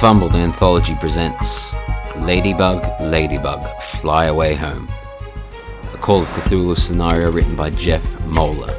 [0.00, 1.74] Fumbled Anthology presents
[2.16, 4.88] Ladybug, Ladybug, Fly Away Home.
[5.92, 8.74] A Call of Cthulhu scenario written by Jeff Moeller.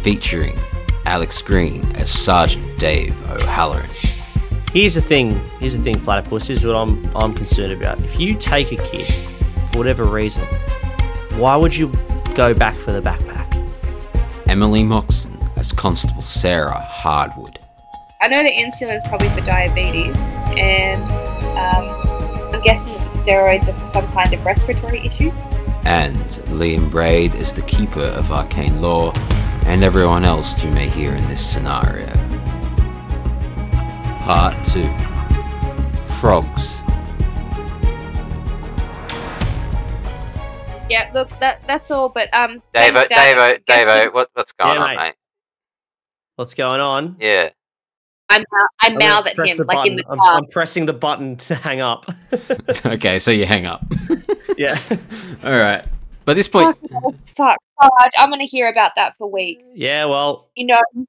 [0.00, 0.58] Featuring
[1.04, 3.90] Alex Green as Sergeant Dave O'Halloran.
[4.72, 5.38] Here's the thing.
[5.58, 6.48] Here's the thing, platypus.
[6.48, 8.00] This is what I'm I'm concerned about.
[8.00, 9.04] If you take a kid
[9.70, 10.46] for whatever reason,
[11.36, 11.92] why would you
[12.34, 13.52] go back for the backpack?
[14.46, 17.59] Emily Moxon as Constable Sarah Hardwood.
[18.22, 20.16] I know the insulin is probably for diabetes,
[20.58, 21.02] and
[21.56, 25.30] um, I'm guessing that the steroids are for some kind of respiratory issue.
[25.84, 26.16] And
[26.50, 29.12] Liam Braid is the Keeper of Arcane Lore,
[29.64, 32.06] and everyone else you may hear in this scenario.
[34.20, 34.82] Part 2
[36.20, 36.80] Frogs.
[40.90, 42.08] Yeah, look, that that's all.
[42.10, 43.36] But um, Davo, thanks, Dad.
[43.36, 44.14] Davo, Davo, what?
[44.14, 44.96] what, what's going Yeah, on, mate.
[44.98, 45.14] mate?
[46.36, 47.16] What's going on?
[47.18, 47.50] Yeah.
[48.30, 50.20] I'm I I'm gonna mouth at him the like in the button.
[50.24, 50.36] I'm.
[50.36, 52.06] I'm pressing the button to hang up.
[52.86, 53.84] okay, so you hang up.
[54.56, 54.78] yeah.
[55.44, 55.84] Alright.
[56.24, 59.68] By this point, Fuck, fuck, Sarge, I'm gonna hear about that for weeks.
[59.74, 60.04] Yeah.
[60.04, 60.48] Well.
[60.54, 61.06] You know, you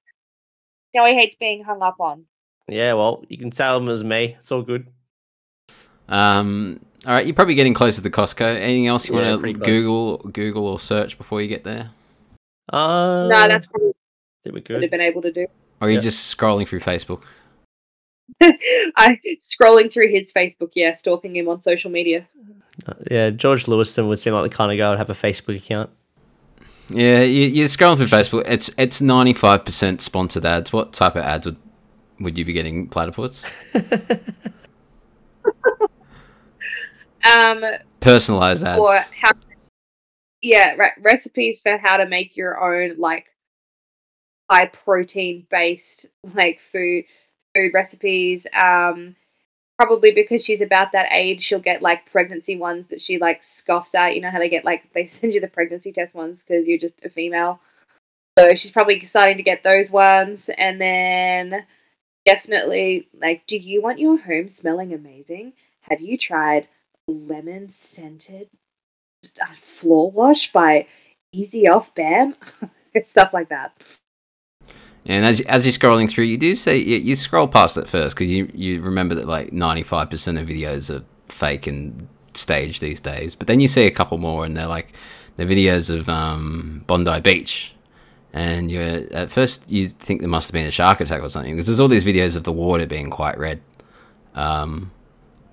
[0.95, 2.25] know he hates being hung up on.
[2.67, 2.93] Yeah.
[2.93, 4.35] Well, you can tell him as me.
[4.39, 4.87] It's all good.
[6.09, 8.55] um, alright, you're probably getting closer to the Costco.
[8.55, 9.53] Anything else you Yeah, want to.
[9.53, 11.91] Google, Google or search before you get there?
[12.73, 13.95] Uh, no, that's probably what
[14.43, 15.45] think we're I would have been able to do.
[15.81, 16.01] Or are you Yeah.
[16.01, 17.23] just scrolling through Facebook?
[18.41, 22.27] I scrolling through his Facebook, yeah, stalking him on social media.
[22.87, 25.55] Uh, Yeah, George Lewiston would seem like the kind of guy who'd have a Facebook
[25.57, 25.89] account.
[26.89, 28.43] Yeah, you, you're scrolling through Facebook.
[28.47, 30.71] It's it's 95% sponsored ads.
[30.73, 31.57] What type of ads would
[32.19, 33.43] would you be getting, platypus?
[37.37, 37.63] Um,
[37.99, 38.79] Personalized ads.
[38.79, 39.31] or how
[40.41, 43.25] yeah re- recipes for how to make your own like
[44.51, 47.05] high protein based like food
[47.55, 49.15] food recipes um
[49.81, 53.95] probably because she's about that age she'll get like pregnancy ones that she like scoffs
[53.95, 54.13] at.
[54.13, 56.77] You know how they get like they send you the pregnancy test ones because you're
[56.77, 57.59] just a female?
[58.37, 60.49] So she's probably starting to get those ones.
[60.55, 61.65] And then
[62.27, 65.53] definitely like do you want your home smelling amazing?
[65.81, 66.67] Have you tried
[67.07, 68.49] lemon scented
[69.41, 70.85] uh, floor wash by
[71.33, 72.35] Easy Off Bam,
[73.03, 73.73] stuff like that.
[75.05, 78.15] And as as you're scrolling through, you do see you, you scroll past it first
[78.15, 83.35] because you you remember that like 95% of videos are fake and staged these days.
[83.35, 84.93] But then you see a couple more, and they're like
[85.37, 87.73] the videos of um, Bondi Beach.
[88.33, 88.79] And you
[89.11, 91.81] at first you think there must have been a shark attack or something because there's
[91.81, 93.61] all these videos of the water being quite red,
[94.35, 94.91] um,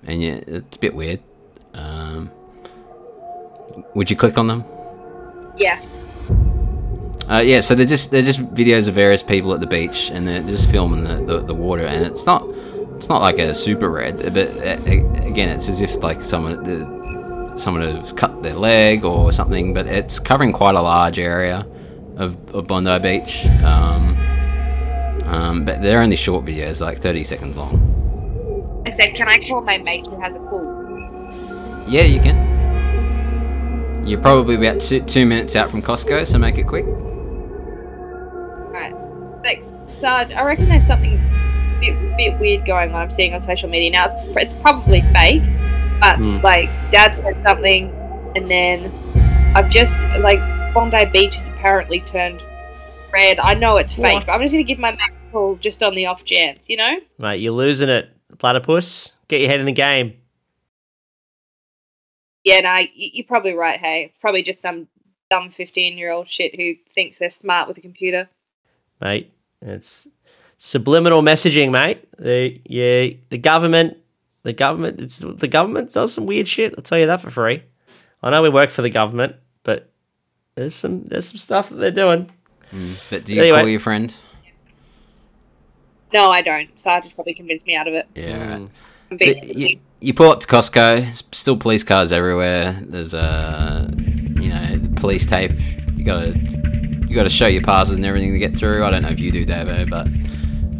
[0.03, 1.19] and yeah, it's a bit weird.
[1.73, 2.31] Um,
[3.95, 4.63] would you click on them?
[5.57, 5.81] Yeah,
[7.29, 10.27] Uh, yeah, so they're just they're just videos of various people at the beach, and
[10.27, 12.43] they're just filming the, the, the water, and it's not
[12.95, 14.79] it's not like a super red, but uh,
[15.23, 19.85] again, it's as if like someone the, someone have cut their leg or something, but
[19.85, 21.67] it's covering quite a large area
[22.17, 23.45] of, of Bondi Beach.
[23.63, 24.17] Um,
[25.25, 28.83] um, but they're only short videos, like thirty seconds long.
[28.87, 30.65] I said, can I call my mate who has a pool?
[31.87, 32.47] Yeah, you can.
[34.07, 36.85] You're probably about two, two minutes out from Costco, so make it quick.
[39.43, 40.31] Right, thanks, Sarge.
[40.31, 43.01] I reckon there's something a bit, bit weird going on.
[43.01, 44.05] I'm seeing on social media now.
[44.15, 45.43] It's, it's probably fake,
[46.01, 46.39] but Hmm.
[46.43, 47.89] like Dad said something,
[48.35, 48.91] and then
[49.55, 50.39] I've just like
[50.73, 52.43] Bondi Beach has apparently turned
[53.11, 53.39] red.
[53.39, 54.25] I know it's fake, What?
[54.27, 56.77] but I'm just gonna give my mate a call just on the off chance, you
[56.77, 56.97] know?
[57.17, 59.13] Mate, you're losing it, platypus.
[59.27, 60.13] Get your head in the game.
[62.43, 63.79] Yeah, no, y- you're probably right.
[63.79, 64.87] Hey, it's probably just some
[65.29, 68.29] dumb 15 year old shit who thinks they're smart with a computer.
[69.01, 69.31] Mate.
[69.61, 70.07] It's
[70.57, 72.07] subliminal messaging, mate.
[72.17, 73.97] The yeah, the government,
[74.43, 76.73] the government, it's the government does some weird shit.
[76.77, 77.63] I'll tell you that for free.
[78.21, 79.89] I know we work for the government, but
[80.55, 82.29] there's some there's some stuff that they're doing.
[83.09, 83.59] But do you Anyway.
[83.59, 84.13] call your friend?
[86.13, 86.69] No, I don't.
[86.79, 88.07] Sarge has probably convinced me out of it.
[88.15, 88.57] Yeah.
[88.57, 88.69] Mm.
[89.19, 91.23] So you, you pull up to Costco.
[91.33, 92.79] Still police cars everywhere.
[92.85, 93.87] There's uh,
[94.39, 95.51] you know, police tape.
[95.95, 96.33] You gotta
[97.09, 98.85] you gotta show your passes and everything to get through.
[98.85, 100.07] I don't know if you do, Davo, but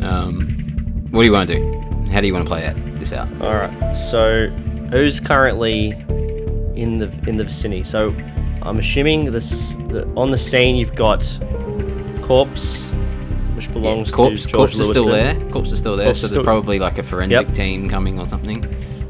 [0.05, 2.11] um, what do you want to do?
[2.11, 3.27] How do you want to play that, this out?
[3.41, 3.93] All right.
[3.95, 4.47] So,
[4.91, 5.89] who's currently
[6.75, 7.83] in the in the vicinity?
[7.83, 8.15] So,
[8.61, 11.21] I'm assuming this the, on the scene you've got
[12.21, 12.91] corpse,
[13.55, 15.33] which belongs corpse, to George corpse is still there.
[15.49, 16.05] Corpse is still there.
[16.05, 17.55] Corpse so there's still- probably like a forensic Yep.
[17.55, 18.63] team coming or something.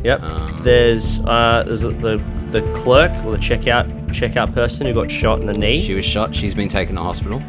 [0.04, 0.24] Yep.
[0.24, 5.40] Um, There's uh there's the the clerk or the checkout checkout person who got shot
[5.42, 5.82] in the knee.
[5.82, 6.34] She was shot.
[6.34, 7.42] She's been taken to hospital.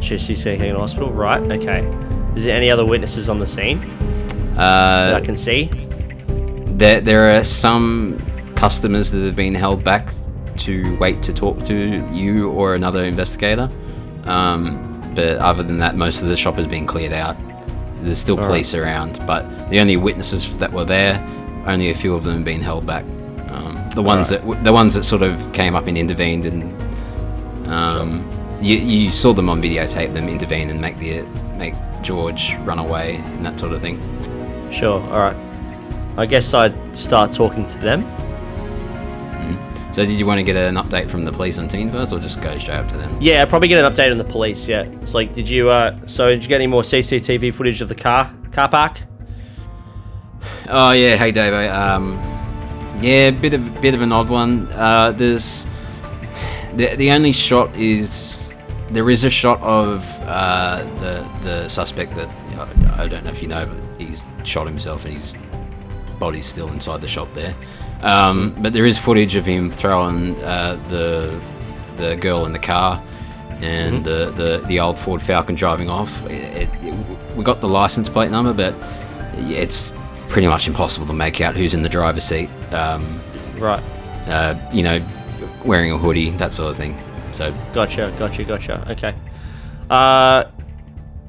[0.00, 1.10] She's she's taken to hospital.
[1.12, 1.40] Right.
[1.52, 1.80] Okay.
[2.36, 3.80] Is there any other witnesses on the scene?
[4.56, 5.70] that I Uh, can see.
[6.78, 8.18] there, there are some
[8.56, 10.12] customers that have been held back
[10.58, 11.74] to wait to talk to
[12.12, 13.68] you or another investigator.
[14.24, 14.80] Um,
[15.14, 17.36] but other than that, most of the shop has been cleared out.
[18.02, 18.48] There's still Alright.
[18.50, 21.18] police around, but the only witnesses that were there,
[21.66, 23.04] only a few of them have been held back.
[23.48, 24.48] Um, the ones Alright.
[24.48, 29.32] that the ones that sort of came up and intervened, and um, you, you saw
[29.32, 31.22] them on videotape, them intervene and make the
[31.56, 34.00] make George run away and that sort of thing.
[34.72, 35.00] Sure.
[35.00, 35.36] All right.
[36.16, 38.04] I guess I'd start talking to them.
[39.94, 42.18] So did you want to get an update from the police on scene first, or
[42.18, 43.16] just go straight up to them?
[43.20, 44.66] Yeah, I'll probably get an update on the police.
[44.66, 45.70] Yeah, it's like, did you?
[45.70, 49.02] Uh, so did you get any more CCTV footage of the car car park?
[50.68, 51.52] Oh yeah, hey Dave.
[51.70, 52.14] Um,
[53.02, 54.66] yeah, bit of bit of an odd one.
[54.72, 55.66] Uh, there's
[56.74, 58.54] the the only shot is
[58.90, 62.28] there is a shot of uh, the the suspect that
[62.98, 65.34] I don't know if you know, but he's shot himself and his
[66.18, 67.54] body's still inside the shop there.
[68.02, 71.38] Um, but there is footage of him throwing uh, the
[71.96, 73.02] the girl in the car
[73.60, 76.24] and the, the the old Ford Falcon driving off.
[76.26, 76.94] It, it,
[77.36, 78.74] we got the license plate number, but
[79.50, 79.92] it's
[80.28, 82.48] pretty much impossible to make out who's in the driver's seat.
[82.72, 83.20] Um,
[83.58, 83.82] Right.
[84.26, 85.04] uh, you know,
[85.64, 86.96] wearing a hoodie, that sort of thing.
[87.32, 88.12] So Gotcha.
[88.18, 88.44] Gotcha.
[88.44, 88.86] Gotcha.
[88.90, 89.14] Okay.
[89.90, 90.44] Uh,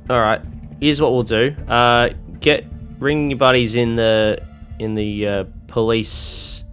[0.10, 0.42] all right.
[0.80, 1.56] Here's what we'll do.
[1.68, 2.10] Uh,
[2.40, 2.66] get
[3.00, 4.42] ring your buddies in the
[4.80, 6.64] in the uh, police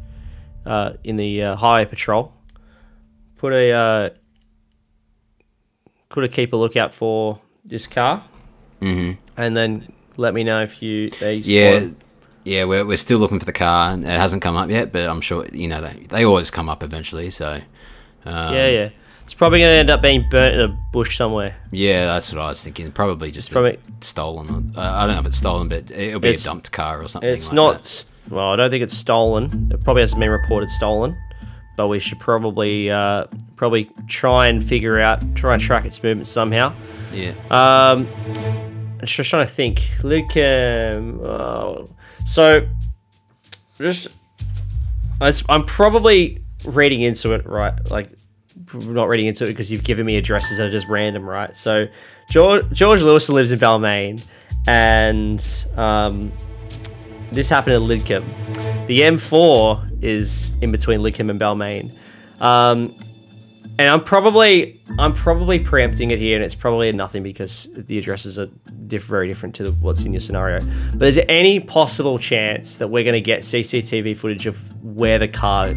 [0.66, 2.32] uh, in the uh, highway patrol.
[3.36, 4.10] Put a uh,
[6.08, 8.24] put a keep a lookout for this car,
[8.80, 9.16] mhm.
[9.36, 11.88] and then let me know if you they yeah.
[12.44, 14.92] Yeah, we're, we're still looking for the car, it hasn't come up yet.
[14.92, 17.30] But I'm sure you know they they always come up eventually.
[17.30, 17.60] So
[18.24, 18.88] um, yeah yeah.
[19.24, 21.54] It's probably gonna end up being burnt in a bush somewhere.
[21.70, 22.90] yeah, that's what I was thinking.
[22.90, 24.74] Probably just probably- stolen.
[24.76, 27.30] Uh, I don't know if it's stolen, but it'll be a dumped car or something.
[27.30, 27.82] It's like not.
[27.82, 28.06] that.
[28.30, 29.70] Well, I don't think it's stolen.
[29.72, 31.16] It probably hasn't been reported stolen,
[31.76, 36.30] but we should probably uh, probably try and figure out, try and track its movements
[36.30, 36.74] somehow.
[37.12, 37.32] Yeah.
[37.50, 38.08] Um,
[39.00, 39.82] I'm just trying to think.
[40.02, 41.88] Look, um, oh.
[42.24, 42.66] So
[43.78, 44.08] just
[45.20, 47.74] I'm probably reading into it, right?
[47.90, 48.10] Like
[48.74, 51.56] not reading into it because you've given me addresses that are just random, right?
[51.56, 51.86] So
[52.30, 54.24] George, George Lewis lives in Balmain,
[54.66, 56.32] and um,
[57.30, 58.86] this happened in Lidcombe.
[58.86, 61.94] The M4 is in between Lidcombe and Balmain.
[62.40, 62.94] Um,
[63.78, 67.98] and I'm probably I'm probably preempting it here, and it's probably a nothing because the
[67.98, 68.46] addresses are
[68.86, 70.60] diff- very different to what's in your scenario.
[70.94, 75.18] But is there any possible chance that we're going to get CCTV footage of where
[75.18, 75.68] the car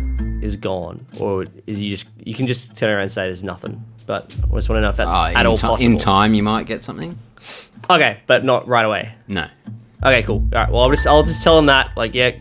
[0.42, 3.84] is gone, or is you just you can just turn around and say there's nothing?
[4.06, 5.92] But I just want to know if that's Uh, at all ti- possible.
[5.94, 7.18] in time, you might get something.
[7.90, 9.14] Okay, but not right away.
[9.28, 9.48] No.
[10.04, 10.44] Okay, cool.
[10.54, 10.72] All right.
[10.72, 12.32] Well, I'll just I'll just tell them that like yeah,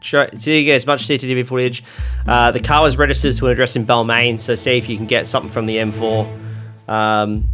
[0.00, 1.82] try so you get as much CCTV footage.
[2.26, 5.06] Uh, the car was registered to an address in Balmain, so see if you can
[5.06, 6.88] get something from the M4.
[6.88, 7.48] Um,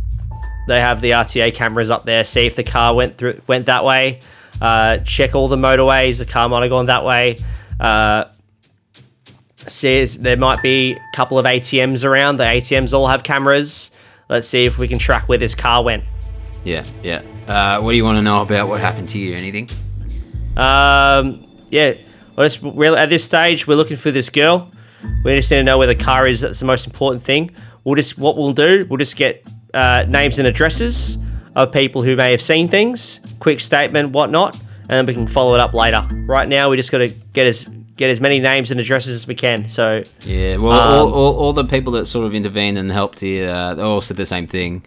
[0.66, 2.24] they have the RTA cameras up there.
[2.24, 4.20] See if the car went through went that way.
[4.60, 6.18] Uh, check all the motorways.
[6.18, 7.36] The car might have gone that way.
[7.78, 8.26] Uh,
[9.56, 12.36] see, there might be a couple of ATMs around.
[12.36, 13.90] The ATMs all have cameras.
[14.28, 16.04] Let's see if we can track where this car went.
[16.64, 16.84] Yeah.
[17.02, 17.22] Yeah.
[17.46, 19.34] Uh, what do you want to know about what happened to you?
[19.34, 19.68] Anything?
[20.56, 21.94] Um, yeah.
[22.36, 24.70] We're, at this stage, we're looking for this girl.
[25.24, 26.40] We just need to know where the car is.
[26.40, 27.50] That's the most important thing.
[27.84, 28.86] We'll just what we'll do.
[28.88, 31.18] We'll just get uh, names and addresses
[31.54, 35.54] of people who may have seen things, quick statement, whatnot, and then we can follow
[35.54, 36.06] it up later.
[36.26, 37.64] Right now, we just got to get as
[37.96, 39.68] get as many names and addresses as we can.
[39.68, 43.20] So Yeah, well, Um, all, all, all the people that sort of intervened and helped
[43.20, 44.84] here, uh, they all said the same thing.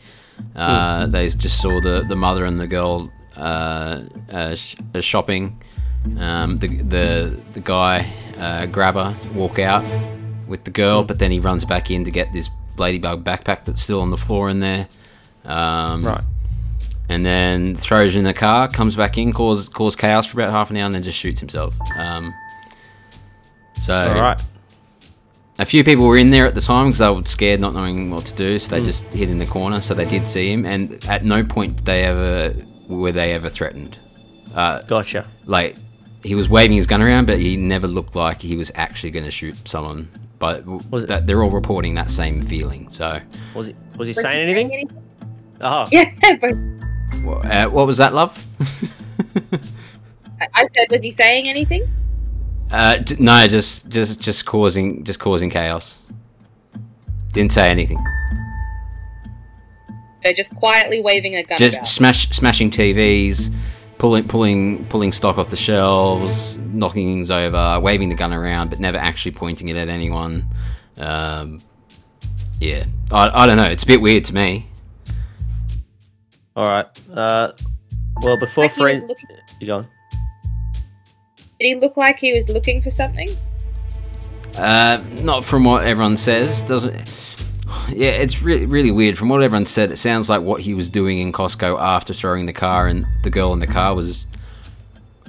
[0.56, 1.12] Uh, Hmm.
[1.12, 4.02] They just saw the, the mother and the girl uh,
[4.32, 5.62] uh, sh- uh, shopping.
[6.20, 9.84] Um, the the the guy uh, grabber walk out
[10.48, 13.82] with the girl, but then he runs back in to get this ladybug backpack that's
[13.82, 14.88] still on the floor in there.
[15.46, 16.24] Um, right,
[17.10, 20.70] and then throws in the car, comes back in, cause cause chaos for about half
[20.70, 21.76] an hour, and then just shoots himself.
[21.98, 22.34] Um,
[23.82, 24.42] so all right,
[25.60, 28.12] a few people were in there at the time because they were scared, not knowing
[28.12, 29.82] what to do, so they just hid in the corner.
[29.82, 32.54] So they did see him, and at no point did they ever
[32.88, 33.98] were they ever threatened.
[34.54, 35.28] Uh, gotcha.
[35.46, 35.76] like
[36.24, 39.26] he was waving his gun around, but he never looked like he was actually going
[39.26, 40.10] to shoot someone.
[40.40, 42.90] But Was it- that, they're all reporting that same feeling.
[42.92, 43.20] So,
[43.56, 44.90] Was he was he Was he saying anything?
[45.62, 46.54] Oh, Yeah, but
[47.24, 48.46] wha- uh, what was that, love?
[50.40, 51.88] I- I said, was he saying anything?
[52.72, 56.02] uh, j- no, just just just causing just causing chaos.
[57.34, 58.04] Didn't say anything.
[60.26, 61.88] So just quietly waving a gun just about.
[61.88, 63.52] smash smashing TVs,
[63.98, 68.80] pulling pulling pulling stock off the shelves, knocking things over, waving the gun around, but
[68.80, 70.46] never actually pointing it at anyone.
[70.98, 71.62] Um,
[72.60, 73.70] yeah, I, I don't know.
[73.70, 74.68] It's a bit weird to me.
[76.56, 76.86] All right.
[77.14, 77.52] Uh,
[78.24, 79.88] well, before Like he looking- you go on.
[81.60, 83.30] Did he look like he was looking for something?
[84.58, 86.62] Uh, not from what everyone says.
[86.64, 86.96] Doesn't.
[87.90, 89.18] Yeah, it's really really weird.
[89.18, 92.46] From what everyone said, it sounds like what he was doing in Costco after throwing
[92.46, 94.28] the car and the girl in the car was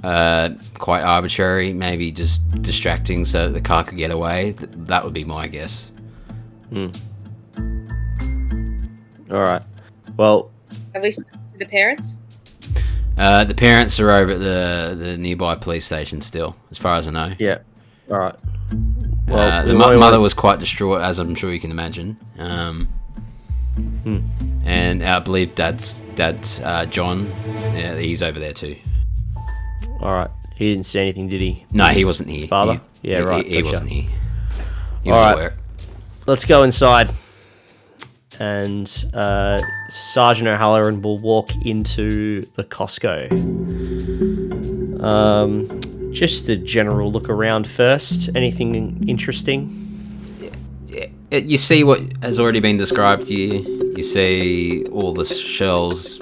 [0.03, 1.73] uh, quite arbitrary.
[1.73, 4.53] Maybe just distracting so that the car could get away.
[4.53, 5.91] Th- that would be my guess.
[6.69, 6.89] Hmm.
[9.31, 9.63] All right.
[10.17, 10.49] Well,
[10.95, 12.17] At least to the parents.
[13.17, 17.07] Uh, the parents are over at the the nearby police station still, as far as
[17.07, 17.33] I know.
[17.39, 17.59] yeah.
[18.09, 18.35] All right.
[19.31, 22.17] Uh, the might mo- mother was quite distraught, as I'm sure you can imagine.
[22.37, 22.87] Um,
[24.03, 24.19] Hmm.
[24.65, 27.27] And I believe dad's dad's uh, John.
[27.73, 28.75] Yeah, he's over there too.
[30.01, 30.29] All right.
[30.55, 31.65] He didn't see anything, did he?
[31.71, 32.47] No, he wasn't here.
[32.47, 32.81] Father?
[33.01, 33.71] He- Yeah, he- right, He, he gotcha.
[33.71, 34.09] wasn't here.
[35.03, 35.33] He All was right.
[35.33, 35.53] aware.
[36.27, 37.09] Let's go inside.
[38.37, 39.59] And uh,
[39.89, 43.31] Sergeant O'Halloran will walk into the Costco.
[45.01, 45.79] Um,
[46.11, 48.29] just a general look around first.
[48.35, 49.85] Anything interesting?
[51.31, 53.93] You see what has already been described to you.
[53.95, 56.19] You see all the shells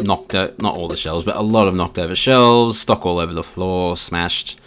[0.00, 3.18] knocked out, not all the shells, but a lot of knocked over shells, stock all
[3.18, 4.58] over the floor, smashed.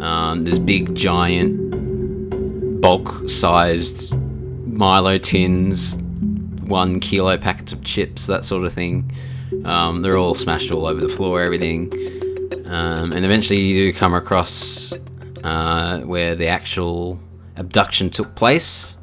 [0.00, 4.16] Um, there's big, giant, bulk sized
[4.66, 5.96] Milo tins,
[6.62, 9.12] one kilo packets of chips, that sort of thing.
[9.64, 11.92] Um, they're all smashed all over the floor, everything.
[12.66, 14.92] Um, and eventually you do come across
[15.44, 17.18] uh, where the actual
[17.56, 18.96] abduction took place.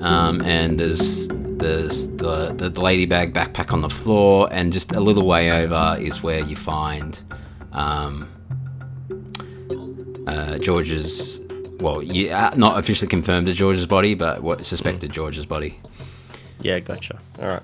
[0.00, 5.00] Um, and there's there's the, the the ladybug backpack on the floor, and just a
[5.00, 7.20] little way over is where you find
[7.72, 8.28] um,
[10.26, 11.40] uh, George's.
[11.80, 15.80] Well, yeah, not officially confirmed as George's body, but what suspected George's body.
[16.60, 17.18] Yeah, gotcha.
[17.40, 17.62] All right.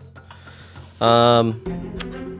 [1.00, 1.60] Um,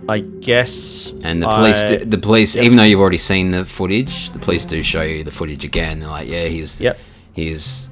[0.09, 1.13] I guess.
[1.23, 4.39] And the police, I- do, the police, even though you've already seen the footage, the
[4.39, 6.01] police do show you the footage again.
[6.01, 6.99] They're like, yeah, he's Yep.
[7.33, 7.89] he's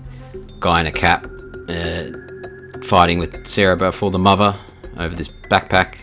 [0.61, 1.27] guy in a cap,
[1.69, 2.05] uh,
[2.83, 4.55] fighting with Sarah before the mother
[4.99, 5.97] over this backpack.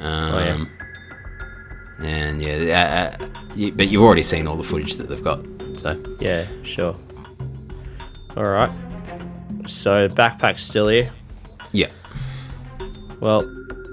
[0.00, 0.64] Um, Oh, yeah.
[2.00, 5.44] And yeah, uh, uh, you, but you've already seen all the footage that they've got.
[5.76, 6.94] So Yeah, sure.
[8.36, 8.70] All right.
[9.66, 11.10] So backpack's still here.
[11.72, 11.88] yeah,
[13.20, 13.42] Well,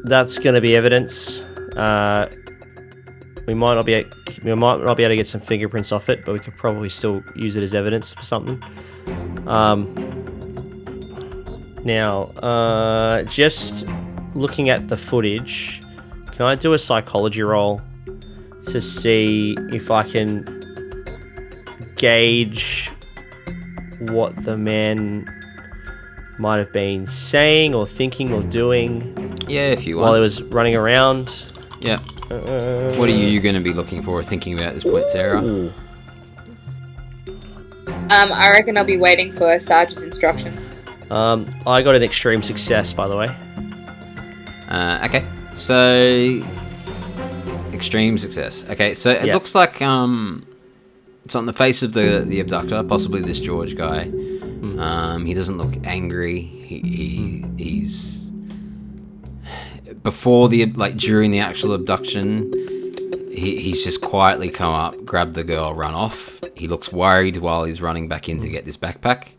[0.05, 1.39] that's going to be evidence.
[1.75, 2.29] Uh,
[3.47, 4.05] we might not be
[4.43, 6.89] we might not be able to get some fingerprints off it, but we could probably
[6.89, 8.61] still use it as evidence for something.
[9.47, 9.93] Um,
[11.83, 13.85] now, uh, just
[14.33, 15.83] looking at the footage,
[16.31, 17.81] can I do a psychology roll
[18.67, 20.51] to see if I can
[21.95, 22.91] gauge
[23.99, 25.31] what the man
[26.37, 29.67] might have been saying or thinking or doing yeah.
[29.69, 30.05] If you want.
[30.05, 31.45] while he was running around.
[31.81, 31.99] yeah.
[32.31, 35.09] Uh, What are you going to be looking for, or thinking about at this point,
[35.11, 35.39] Sarah?
[38.09, 40.69] Um, I reckon I'll be waiting for Sarge's instructions.
[41.09, 43.27] Um, I got an extreme success, by the way.
[44.69, 45.25] Uh, okay,
[45.55, 46.41] so
[47.73, 48.65] extreme success.
[48.69, 49.33] Okay, so it Yeah.
[49.33, 50.45] looks like um,
[51.25, 54.09] it's on the face of the the abductor, possibly this George guy.
[54.79, 56.41] Um, he doesn't look angry.
[56.41, 58.24] He, he he's
[60.05, 62.53] before the like during the actual abduction.
[63.31, 66.39] He, he's just quietly come up, grabbed the girl, run off.
[66.55, 69.31] He looks worried while he's running back in to get this backpack.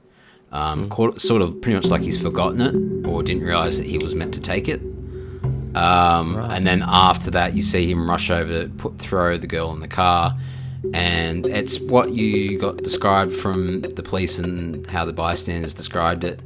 [0.53, 3.97] Um, caught, sort of pretty much like he's forgotten it or didn't realize that he
[3.97, 4.83] was meant to take it.
[5.75, 9.73] Um, And then after that, you see him rush over to put, throw the girl
[9.73, 10.37] in the car.
[10.93, 16.41] And it's what you got described from the police and how the bystanders described it.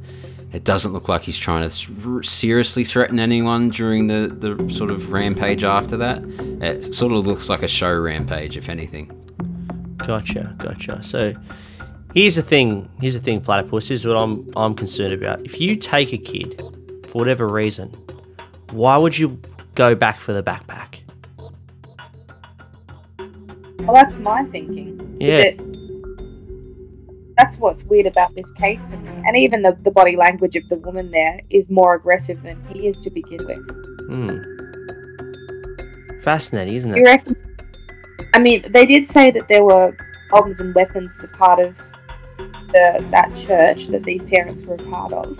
[0.53, 4.91] It doesn't look like he's trying to th- seriously threaten anyone during the, the sort
[4.91, 6.21] of rampage after that.
[6.61, 9.09] It sort of looks like a show rampage, if anything.
[9.97, 11.01] Gotcha, gotcha.
[11.03, 11.33] So
[12.13, 12.89] here's the thing.
[12.99, 13.87] Here's the thing, platypus.
[13.87, 15.45] This is what I'm I'm concerned about.
[15.45, 16.61] If you take a kid
[17.07, 17.89] for whatever reason,
[18.71, 19.39] why would you
[19.75, 20.99] go back for the backpack?
[23.79, 25.17] Well, that's my thinking.
[25.19, 25.70] is Yeah.
[27.35, 29.09] That- that's what's weird about this case to me.
[29.25, 32.87] And even the, the body language of the woman there is more aggressive than he
[32.87, 34.07] is to begin with.
[34.07, 34.39] Hmm.
[36.21, 37.01] Fascinating, isn't it?
[37.01, 37.35] reckon?
[38.33, 39.95] I mean, they did say that there were
[40.29, 41.75] bombs and weapons as a part of
[42.37, 45.37] the that church that these parents were a part of.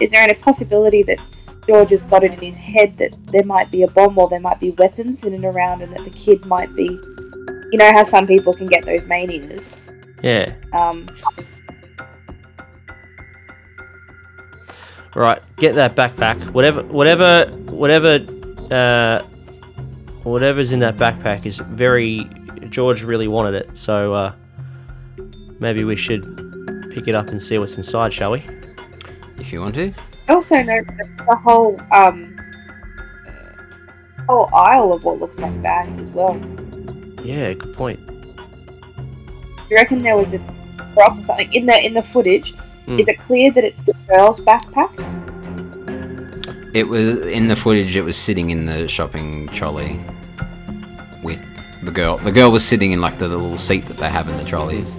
[0.00, 1.18] Is there any possibility that
[1.66, 4.40] George has got it in his head that there might be a bomb or there
[4.40, 6.84] might be weapons in and around, and that the kid might be.
[7.72, 9.70] You know how some people can get those manias.
[10.22, 10.54] Yeah.
[10.72, 11.06] Um,
[15.14, 15.42] Right.
[15.56, 16.50] Get that backpack.
[16.50, 16.82] Whatever.
[16.84, 17.50] Whatever.
[17.66, 18.20] Whatever.
[18.70, 19.22] Uh,
[20.22, 22.28] whatever's in that backpack is very.
[22.68, 24.32] George really wanted it, so uh,
[25.58, 26.22] maybe we should
[26.92, 28.44] pick it up and see what's inside, shall we?
[29.38, 29.92] If you want to.
[30.28, 32.38] I also know that the whole um,
[33.26, 36.40] uh, whole aisle of what looks like bags as well.
[37.24, 37.54] Yeah.
[37.54, 38.09] Good point.
[39.70, 40.38] You reckon there was a
[40.94, 42.54] prop or something in the in the footage?
[42.86, 42.98] Hmm.
[42.98, 44.92] Is it clear that it's the girl's backpack?
[46.74, 47.96] It was in the footage.
[47.96, 50.00] It was sitting in the shopping trolley
[51.22, 51.40] with
[51.82, 52.16] the girl.
[52.18, 54.94] The girl was sitting in like the little seat that they have in the trolleys,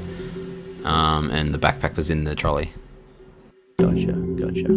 [0.83, 2.73] um, and the backpack was in the trolley.
[3.79, 4.11] Gotcha.
[4.11, 4.67] Gotcha.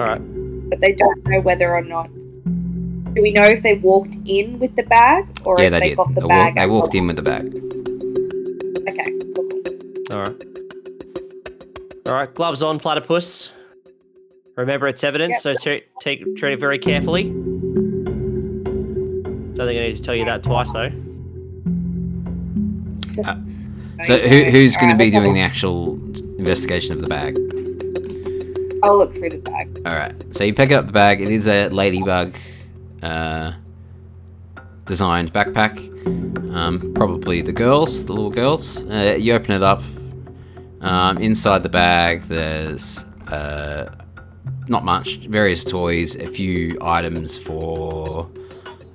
[0.00, 0.70] All right.
[0.70, 2.08] But they don't know whether or not.
[3.14, 5.88] Do we know if they walked in with the bag or yeah, if they, they,
[5.88, 5.96] did.
[5.96, 6.44] got the They, bag?
[6.46, 7.67] walk, they walked in with the bag.
[10.10, 10.14] Okay, cool.
[10.14, 10.16] cool.
[10.16, 10.44] All right.
[12.06, 12.34] All right.
[12.34, 13.52] Gloves on, platypus.
[14.56, 15.42] Remember, it's evidence, Yep.
[15.42, 17.24] so treat, take, treat it very carefully.
[19.54, 20.90] Don't think I need to tell you that twice, though.
[23.24, 23.36] Uh,
[24.04, 25.94] So who, who's going to be doing the actual
[26.38, 27.36] investigation of the bag?
[28.82, 29.80] I'll look through the bag.
[29.86, 30.12] All right.
[30.34, 31.20] So you pick up the bag.
[31.20, 32.36] It is a ladybug
[33.02, 33.52] uh,
[34.86, 35.78] designed backpack.
[36.54, 38.84] Um, probably the girls, the little girls.
[38.86, 39.82] Uh, you open it up.
[40.80, 43.94] Um, inside the bag, there's uh,
[44.68, 45.16] not much.
[45.26, 48.30] Various toys, a few items for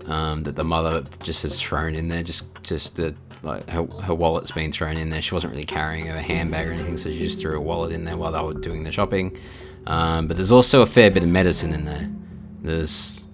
[0.05, 2.23] um, that the mother just has thrown in there.
[2.23, 5.21] Just, just the like her, her wallet's been thrown in there.
[5.21, 8.05] She wasn't really carrying a handbag or anything, so she just threw a wallet in
[8.05, 9.37] there while they were doing the shopping.
[9.85, 12.09] Um, but there's also a fair bit of medicine in there.
[12.61, 13.27] There's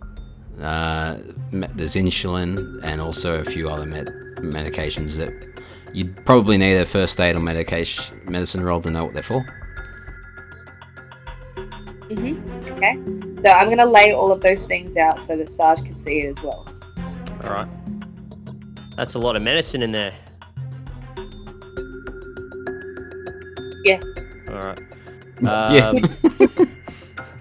[0.59, 1.17] uh,
[1.51, 5.58] there's insulin and also a few other med- medications that
[5.93, 9.45] you'd probably need a first aid or medication medicine roll to know what they're for.
[12.09, 12.71] Mm-hmm.
[12.73, 12.95] Okay.
[13.43, 16.37] So I'm gonna lay all of those things out so that Sarge can see it
[16.37, 16.67] as well.
[17.43, 17.67] All right.
[18.95, 20.13] That's a lot of medicine in there.
[23.83, 23.99] Yeah.
[24.49, 24.79] All right.
[25.41, 25.89] yeah.
[25.89, 26.75] Um,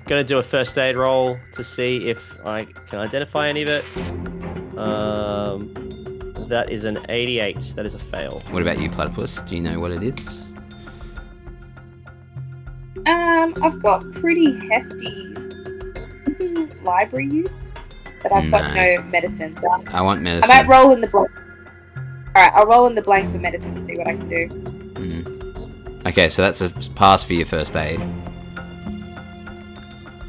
[0.06, 3.84] gonna do a first aid roll to see if I can identify any of it.
[4.78, 5.87] Um,
[6.48, 7.72] that is an 88.
[7.76, 8.42] That is a fail.
[8.50, 9.42] what about you, platypus?
[9.42, 10.44] Do you know what it is?
[13.06, 17.50] Um, I've got pretty hefty mm, library use,
[18.22, 18.82] but I've got No.
[18.96, 19.56] no medicine.
[19.56, 21.30] So I'm- I want I might roll in the blank.
[22.36, 24.48] All right, I'll roll in the blank for medicine and see what I can do.
[24.48, 26.06] Mhm.
[26.06, 28.00] Okay, so that's a pass for your first aid.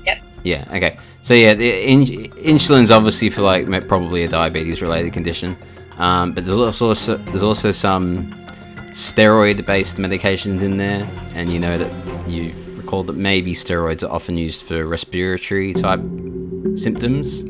[0.05, 0.17] Yep.
[0.43, 0.65] Yeah.
[0.73, 0.97] Okay.
[1.21, 5.57] So yeah, the in- insulin's obviously for like probably a diabetes-related condition,
[5.99, 8.31] um, but there's also there's also some
[8.91, 14.37] steroid-based medications in there, and you know that you recall that maybe steroids are often
[14.37, 16.01] used for respiratory type
[16.75, 17.43] symptoms.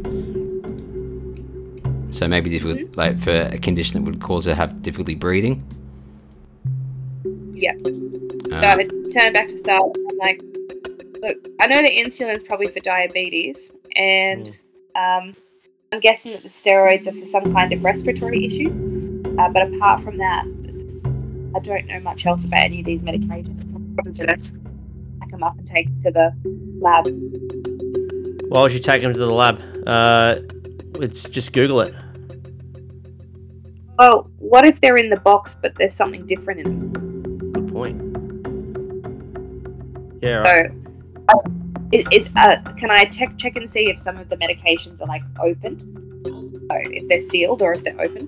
[2.11, 5.63] So maybe difficult, like for a condition that would cause her to have difficulty breathing.
[7.53, 7.73] Yeah.
[8.51, 9.93] Uh, So I would turn back to Sal.
[10.09, 10.41] I'm like,
[11.21, 14.57] look, I know the is probably for diabetes, and
[14.95, 15.35] um,
[15.91, 18.69] I'm guessing that the steroids are for some kind of respiratory issue.
[19.39, 20.45] Uh, but apart from that,
[21.55, 23.55] I don't know much else about any of these medications.
[25.19, 26.33] Pack them up and take them to the
[26.79, 27.05] lab.
[28.49, 29.61] Why would you take them to the lab?
[29.87, 30.35] Uh,
[31.01, 31.95] it's just Google it.
[33.97, 37.51] Well, what if they're in the box, but there's something different in them?
[37.51, 37.99] Good point.
[40.21, 40.37] Yeah.
[40.41, 40.71] Right.
[41.31, 41.43] So,
[41.91, 45.07] is, is, uh, can I check check and see if some of the medications are
[45.07, 45.81] like opened?
[46.25, 48.27] So if they're sealed or if they're open?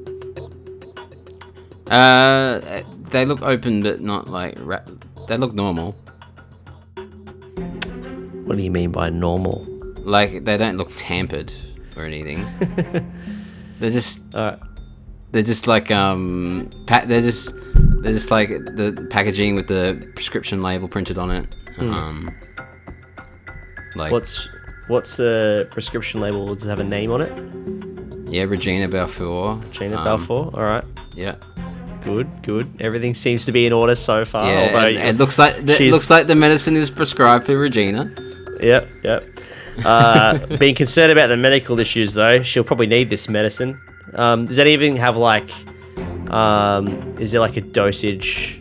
[1.91, 4.86] Uh, they look open, but not like ra-
[5.28, 5.95] they look normal.
[8.45, 9.65] What do you mean by normal?
[10.00, 11.54] Like they don't look tampered
[11.95, 12.45] or anything.
[13.80, 14.60] they're just All right.
[15.32, 20.62] they're just like um pa- they're just they're just like the packaging with the prescription
[20.62, 21.54] label printed on it.
[21.76, 21.93] Hmm.
[21.93, 22.36] Um,
[23.95, 24.49] like What's
[24.88, 26.54] what's the prescription label?
[26.54, 28.32] Does it have a name on it?
[28.32, 29.60] yeah, Regina Balfour.
[29.71, 30.51] Gina um, Balfour.
[30.54, 30.86] All right.
[31.13, 31.36] Yeah,
[32.04, 32.30] Good.
[32.41, 32.82] Good.
[32.82, 34.47] Everything seems to be in order so far.
[34.47, 34.71] yeah.
[34.73, 38.13] although It, it looks like the, it looks like the medicine is prescribed for Regina.
[38.60, 39.30] Yep, yep.
[39.86, 43.80] Uh, being concerned about the medical issues, though, she'll probably need this medicine.
[44.13, 45.49] Um, does that even have like,
[46.30, 46.88] um,
[47.19, 48.61] is there like a dosage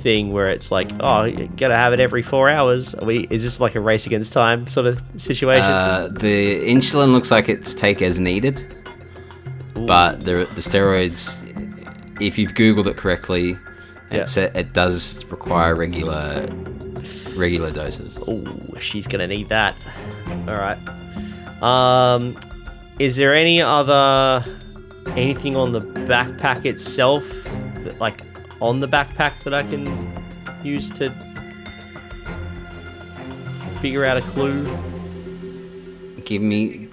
[0.00, 2.94] thing where it's like, oh, you gotta have it every four hours?
[2.94, 5.62] Are we is this like a race against time sort of situation?
[5.62, 8.64] Uh, the insulin looks like it's take as needed,
[9.86, 11.40] but the the steroids,
[12.20, 13.56] if you've googled it correctly,
[14.10, 14.22] Yeah.
[14.36, 16.46] it it does require regular
[17.36, 18.18] regular doses.
[18.26, 18.44] Oh,
[18.80, 19.74] she's gonna need that.
[20.48, 20.78] All right.
[21.62, 22.38] Um,
[22.98, 24.44] is there any other
[25.16, 27.24] anything on the backpack itself,
[27.84, 28.22] that, like
[28.60, 29.84] on the backpack that I can
[30.62, 31.10] use to
[33.80, 34.64] figure out a clue?
[36.24, 36.88] Give me.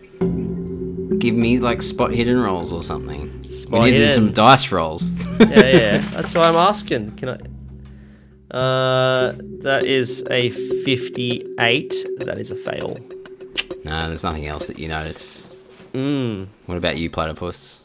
[1.20, 3.44] Give me like spot hidden rolls or something.
[3.52, 5.26] Spot we need to do some dice rolls.
[5.40, 5.98] yeah, yeah.
[6.12, 7.16] That's why I'm asking.
[7.16, 8.56] Can I?
[8.56, 11.94] Uh, that is a 58.
[12.20, 12.98] That is a fail.
[13.84, 15.48] no, there's nothing else that you notice.
[15.94, 16.48] Mm.
[16.66, 17.84] What about you, platypus?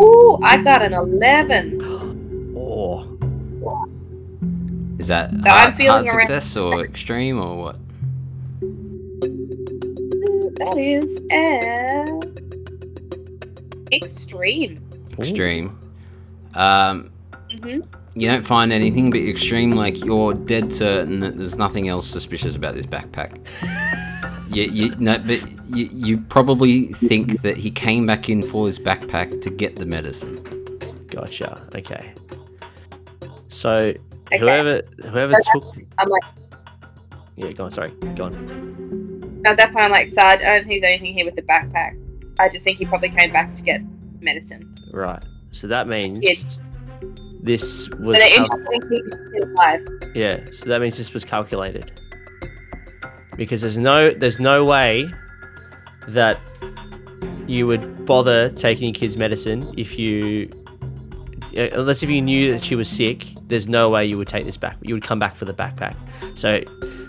[0.00, 2.04] Ooh, I got an 11.
[2.60, 3.06] Oh.
[4.98, 7.76] Is that I'm hard, feeling hard around- success or extreme or what?
[10.58, 12.20] That is an
[13.92, 14.82] extreme.
[15.18, 15.78] Extreme.
[16.54, 17.10] Um,
[17.62, 17.80] hmm
[18.14, 22.56] you don't find anything, but extreme, like you're dead certain that there's nothing else suspicious
[22.56, 23.38] about this backpack.
[24.48, 25.40] you, you, no, but
[25.76, 29.86] you, you probably think that he came back in for his backpack to get the
[29.86, 30.42] medicine.
[31.08, 31.66] Gotcha.
[31.74, 32.12] Okay.
[33.48, 33.92] So
[34.38, 36.22] whoever whoever took I'm like,
[37.36, 37.70] yeah, go on.
[37.70, 39.42] Sorry, go on.
[39.46, 41.96] at that point, I'm like, Sarge, I don't think there's anything here with the backpack.
[42.38, 43.80] I just think he probably came back to get
[44.20, 44.78] medicine.
[44.92, 45.22] Right.
[45.52, 46.34] So that means Yeah.
[47.42, 49.88] this But was the cal- interesting thing is he's alive.
[50.14, 50.44] yeah.
[50.52, 51.92] So that means this was calculated
[53.38, 55.08] because there's no there's no way
[56.08, 56.38] that
[57.46, 60.50] you would bother taking your kid's medicine if you
[61.56, 64.44] uh, unless if you knew that she was sick there's no way you would take
[64.44, 65.94] this back you would come back for the backpack
[66.34, 66.60] so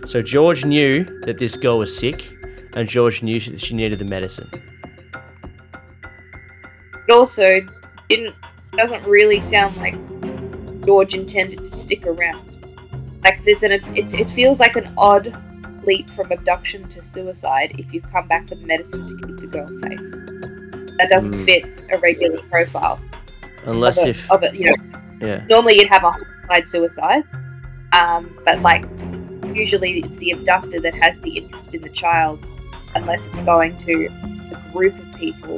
[0.06, 2.32] so george knew that this girl was sick
[2.76, 4.50] and george knew she, she needed the medicine
[7.10, 7.62] It also
[8.08, 8.36] didn't
[8.74, 9.96] doesn't really sound like
[10.86, 12.46] George intended to stick around.
[13.24, 15.36] Like there's an it, it feels like an odd
[15.90, 19.70] leap from abduction to suicide if you've come back with medicine to keep the girl
[19.84, 20.04] safe.
[21.00, 21.46] That doesn't Mm.
[21.50, 22.98] fit a regular profile
[23.66, 24.54] unless of, a, if of it.
[24.60, 24.78] You know,
[25.28, 27.24] yeah normally you'd have a homicide suicide,
[28.00, 28.84] um, but like
[29.64, 32.38] usually it's the abductor that has the interest in the child,
[32.96, 33.94] unless it's going to
[34.56, 35.58] a group of people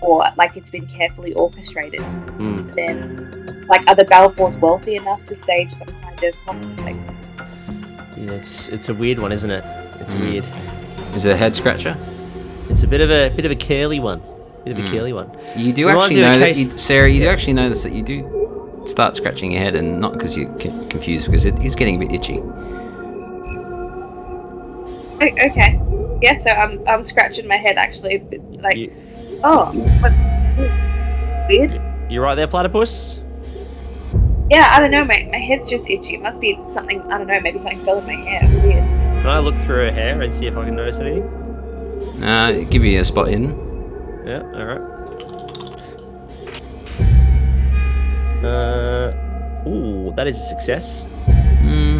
[0.00, 2.00] or like it's been carefully orchestrated.
[2.38, 2.96] mm, Then,
[3.72, 6.96] like, are the Balfours wealthy enough to stage some kind of hostage?
[8.26, 9.64] Yeah, it's it's a weird one isn't it
[10.00, 10.20] it's Mm.
[10.20, 10.44] weird
[11.14, 11.96] Is it a head scratcher?
[12.70, 14.20] it's a bit of a bit of a curly one
[14.64, 14.90] bit of a Mm.
[14.92, 17.08] curly one You do Reminds actually know that, case- you, Sarah.
[17.08, 20.48] You do actually notice that you do start scratching your head, and not because you're
[20.58, 22.38] con- confused, because it is getting a bit itchy.
[25.22, 25.80] Okay.
[26.22, 28.22] Yeah, so I'm, I'm scratching my head actually.
[28.60, 28.92] Like, You-
[29.42, 29.66] oh,
[30.00, 30.12] what?
[31.48, 31.80] Weird.
[32.10, 33.20] You're right there platypus
[34.50, 36.14] Yeah, I don't know, my, my head's just itchy.
[36.14, 38.42] It must be something, I don't know, maybe something fell in my hair.
[38.62, 38.84] Weird.
[38.84, 41.22] can i look through her hair and see if i can notice anything
[42.22, 43.50] Uh, give me a Spot Hidden.
[44.26, 44.80] Yeah, alright.
[48.44, 51.04] Uh, ooh, that is a success.
[51.62, 51.98] Hmm.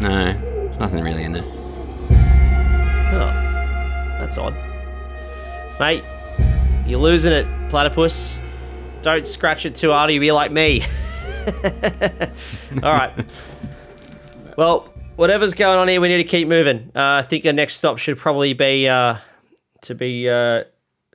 [0.00, 1.44] No, there's nothing really in there.
[3.12, 3.30] Oh,
[4.18, 4.54] that's odd.
[5.78, 6.02] Mate,
[6.86, 8.36] you're losing it, platypus.
[9.02, 10.84] Don't scratch it too hard, you'll be like me.
[12.82, 13.12] Alright.
[14.56, 16.90] well, whatever's going on here, we need to keep moving.
[16.94, 19.16] Uh, I think our next stop should probably be uh,
[19.82, 20.64] to be uh,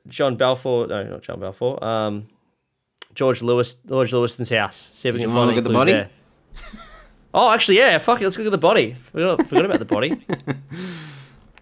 [0.08, 0.86] John Balfour.
[0.86, 1.82] No, not John Balfour.
[1.84, 2.28] Um,
[3.14, 4.90] George Lewis, George Lewiston's house.
[4.92, 5.92] See if we can find look at the body?
[5.92, 6.10] there.
[7.32, 7.98] Oh, actually, yeah.
[7.98, 8.24] Fuck it.
[8.24, 8.94] Let's look at the body.
[9.10, 10.24] Forgot, forgot about the body.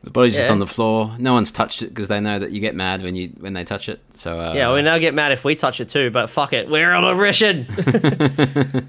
[0.05, 1.15] The body's just on the floor.
[1.19, 3.63] No one's touched it because they know that you get mad when you when they
[3.65, 4.01] touch it.
[4.11, 6.69] So uh, Yeah, we now get mad if we touch it too, but fuck it,
[6.69, 7.67] we're on a mission.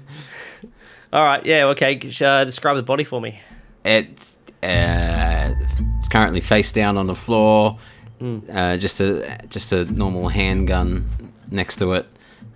[1.12, 1.94] All right, yeah, okay.
[2.20, 3.40] Uh, describe the body for me.
[3.84, 5.54] It's uh,
[6.00, 7.78] it's currently face down on the floor.
[8.50, 11.06] Uh, just a just a normal handgun
[11.50, 12.06] next to it.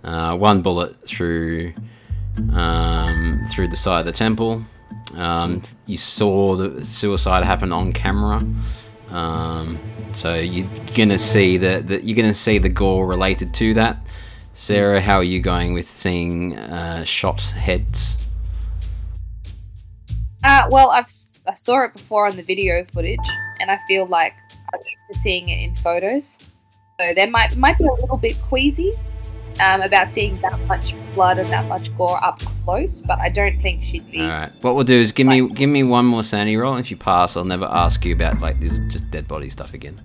[0.03, 1.73] Uh, one bullet through
[2.53, 4.65] um, through the side of the temple.
[5.15, 8.45] Um, you saw the suicide happen on camera.
[9.09, 9.79] Um,
[10.11, 13.97] so you're gonna see that that you're gonna see the gore related to that.
[14.53, 18.17] Sarah, how are you going with seeing uh, shot heads?
[20.43, 21.09] Uh, well, I've
[21.47, 23.17] I saw it before on the video footage,
[23.59, 24.33] and I feel like
[24.73, 26.37] I'm used to seeing it in photos.
[27.01, 28.93] So there might might be a little bit queasy,
[29.61, 33.59] um, about seeing that much blood and that much gore up close, but I don't
[33.61, 34.21] think she'd be.
[34.21, 34.51] All right.
[34.61, 36.75] What we'll do is give me give me one more sanity roll.
[36.77, 39.99] If you pass, I'll never ask you about like this just dead body stuff again.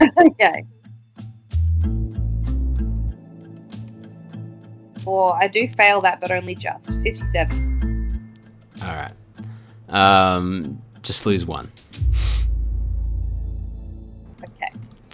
[0.18, 0.64] okay.
[5.06, 8.36] Or I do fail that, but only just fifty-seven.
[8.84, 9.12] All right.
[9.88, 11.70] Um, just lose one.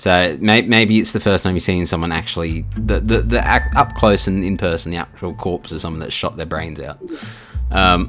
[0.06, 3.74] So may- maybe it's the first time you've seen someone actually the the, the ac-
[3.74, 7.00] up close and in person the actual corpse of someone that shot their brains out.
[7.72, 8.08] Um,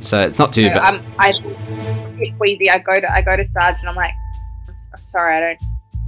[0.00, 0.94] so it's not too So bad.
[0.94, 2.70] I'm I'm a bit queasy.
[2.70, 4.14] I go to I go to Sarge and I'm like,
[4.94, 5.58] I'm sorry, I don't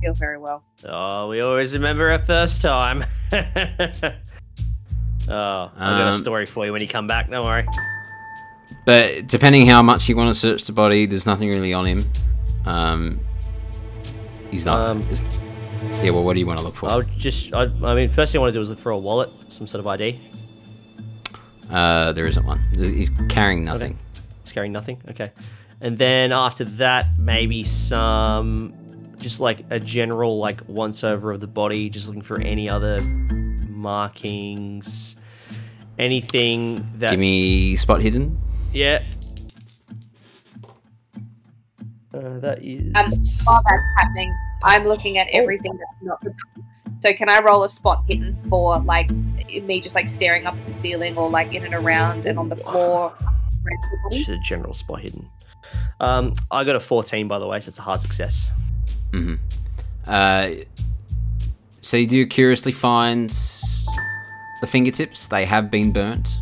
[0.01, 0.63] feel very well.
[0.87, 3.05] Oh, we always remember our first time.
[3.35, 3.39] oh,
[5.29, 7.29] I've got a Um, story for you when you come back.
[7.29, 7.67] Don't worry.
[8.87, 12.05] But depending how much you want to search the body, there's nothing really on him.
[12.65, 13.21] Um,
[14.51, 14.81] he's not.
[14.81, 15.07] Um,
[16.03, 16.11] yeah.
[16.11, 16.89] Well, what do you want to look for?
[16.89, 17.55] I'll just.
[17.55, 19.67] I, I mean, first thing I want to do is look for a wallet, some
[19.67, 20.19] sort of ID.
[21.71, 22.61] Uh, there isn't one.
[22.77, 23.99] He's carrying nothing.
[24.43, 25.01] It's carrying nothing.
[25.09, 25.33] Okay.
[25.81, 28.73] And then after that, maybe some,
[29.19, 33.01] just like a general like once over of the body, just looking for any other
[33.01, 35.17] markings,
[35.99, 37.11] anything that.
[37.11, 38.41] Give me spot hidden.
[38.73, 39.05] Yeah.
[42.17, 42.95] Uh, that is.
[42.95, 43.13] Um,
[43.45, 46.25] while that's happening, I'm looking at everything that's not.
[47.01, 50.67] So can I roll a spot hidden for like me just like staring up at
[50.67, 53.13] the ceiling or like in and around and on the floor?
[53.21, 54.17] the?
[54.17, 55.29] Just a general spot hidden.
[56.01, 58.49] Um, I got a 14 by the way, so it's a hard success.
[59.13, 59.35] hmm
[60.07, 60.51] Uh,
[61.81, 63.31] so you do curiously find
[64.61, 65.29] the fingertips.
[65.29, 66.37] They have been burnt.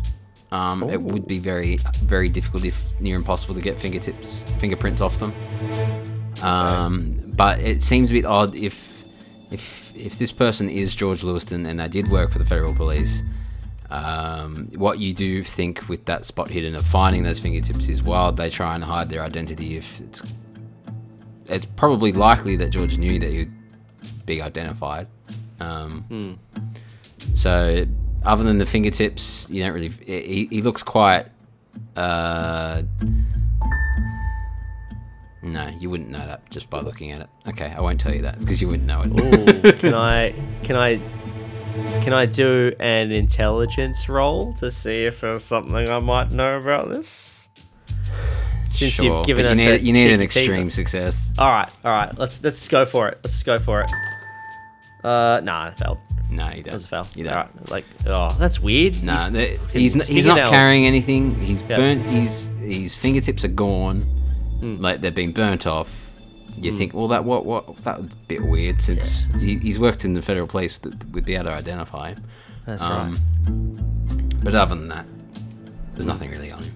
[0.55, 5.19] Um, it would be very, very difficult, if near impossible, to get fingertips, fingerprints off
[5.19, 5.33] them.
[6.41, 9.03] Um, but it seems a bit odd if,
[9.51, 13.21] if, if this person is George Lewiston and they did work for the federal police.
[13.89, 18.31] Um, what you do think with that spot hidden of finding those fingertips is while
[18.31, 20.33] they try and hide their identity, if it's
[21.47, 23.51] it's probably likely that George knew that he'd
[24.25, 25.07] be identified.
[25.59, 26.33] Um, Hmm.
[27.35, 27.85] So,
[28.25, 29.89] other than the fingertips, you don't really.
[29.89, 31.27] He, he looks quite.
[31.95, 32.83] Uh,
[35.41, 37.27] no, you wouldn't know that just by looking at it.
[37.47, 39.07] Okay, I won't tell you that because you wouldn't know it.
[39.21, 40.31] Ooh, can I
[40.63, 40.99] can I
[42.01, 46.89] can I do an intelligence roll to see if there's something I might know about
[46.89, 47.47] this?
[48.71, 50.45] Since Sure, you've given but us you need, you need an cheeky teaser.
[50.51, 51.33] extreme success.
[51.37, 52.17] All right, all right.
[52.17, 53.19] Let's let's go for it.
[53.23, 53.91] Let's go for it.
[55.03, 55.99] Uh, nah, I failed.
[56.29, 56.81] No, was a don't.
[56.87, 57.07] fail.
[57.15, 57.33] You don't.
[57.35, 59.01] Right, like oh, that's weird.
[59.03, 61.35] No, He's- the- he's, n- he's not carrying anything.
[61.39, 61.75] He's Yeah.
[61.75, 62.09] burnt.
[62.09, 64.01] He's his fingertips are gone,
[64.59, 64.77] Hmm.
[64.81, 66.01] like they've been burnt off.
[66.57, 70.05] You think, well, that what what that was a bit weird since he, he's worked
[70.05, 72.23] in the federal police that would be able to identify him.
[72.65, 74.43] That's Um, right.
[74.43, 75.93] But other than that, Hmm.
[75.93, 76.73] there's nothing really on him.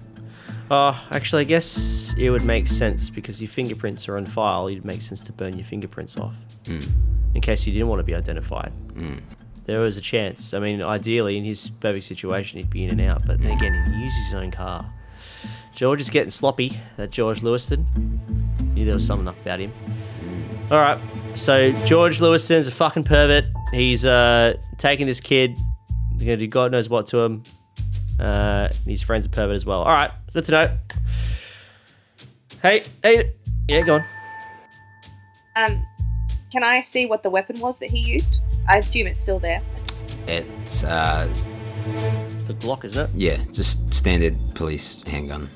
[0.70, 4.68] Oh, actually, I guess it would make sense because your fingerprints are on file.
[4.68, 6.34] It'd make sense to burn your fingerprints off
[6.64, 6.86] Mm.
[7.34, 8.70] in case you didn't want to be identified.
[8.94, 9.20] Mm.
[9.70, 10.52] There was a chance.
[10.52, 13.24] I mean, ideally, in his perfect situation, he'd be in and out.
[13.24, 14.84] But then again, he uses his own car.
[15.76, 16.80] George is getting sloppy.
[16.96, 17.86] That George Lewiston.
[18.74, 19.72] Knew there was something up about him.
[20.72, 21.00] All right.
[21.36, 23.44] So George Lewiston's a fucking pervert.
[23.70, 25.56] He's uh, taking this kid.
[26.16, 27.44] They're gonna do God knows what to him.
[28.18, 29.82] Uh, his friend's a pervert as well.
[29.82, 30.10] All right.
[30.32, 30.78] Good to know.
[32.60, 33.34] Hey, hey,
[33.68, 34.04] yeah, go on.
[35.54, 35.86] Um,
[36.50, 38.40] can I see what the weapon was that he used?
[38.68, 39.62] I assume it's still there.
[40.26, 41.28] It's uh,
[42.44, 43.10] The Glock, isn't it?
[43.14, 45.48] yeah, just standard police handgun.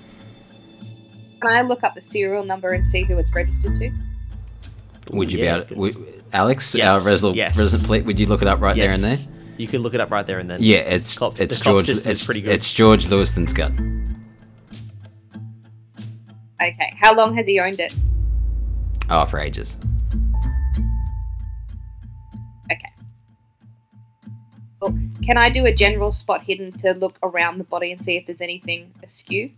[1.40, 3.90] Can I look up the serial number and see who it's registered to?
[5.12, 5.66] Would you Yeah, be able?
[5.68, 7.56] To, would, Alex, Yes, our resident, yes.
[7.56, 9.10] resident plate, would you look it up right there and there?
[9.12, 9.28] Yes.
[9.58, 10.58] You can look it up right there and then.
[10.62, 11.84] Yeah, it's Cop- it's the cop George.
[11.86, 12.52] system is It's, pretty good.
[12.54, 14.24] it's George Lewiston's gun.
[16.60, 16.94] Okay.
[16.98, 17.94] How long has he owned it?
[19.10, 19.76] Oh, for ages.
[24.84, 28.16] Well, can I do a general spot hidden to look around the body and see
[28.16, 29.50] if there's anything askew?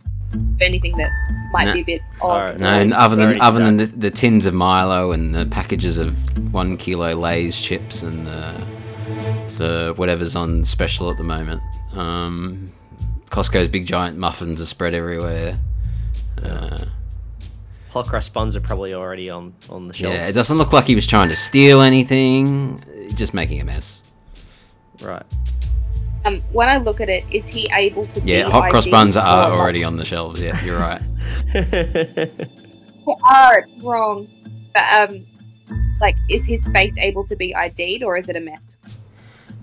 [0.61, 1.11] Anything that
[1.51, 1.73] might No.
[1.73, 2.55] be a bit Alright.
[2.55, 2.59] odd?
[2.61, 5.97] No, and other than Already other than the, the tins of Milo and the packages
[5.97, 6.15] of
[6.53, 8.63] one kilo Lay's chips and the
[9.57, 11.61] the whatever's on special at the moment.
[11.93, 12.71] Um,
[13.29, 15.57] Costco's big giant muffins are spread everywhere.
[16.41, 16.77] Uh,
[17.91, 20.15] Hot cross buns are probably already on on the shelves.
[20.15, 22.83] yeah, it doesn't look like he was trying to steal anything.
[23.15, 24.01] Just making a mess.
[25.01, 25.23] Right.
[26.25, 28.21] Um, when I look at it, is he able to?
[28.21, 30.41] Yeah, hot cross buns are already on the shelves.
[30.41, 31.01] Yeah, you're right.
[33.07, 33.59] They are.
[33.59, 34.27] It's wrong.
[34.73, 35.25] But um,
[36.01, 38.75] like, is his face able to be ID'd or is it a mess?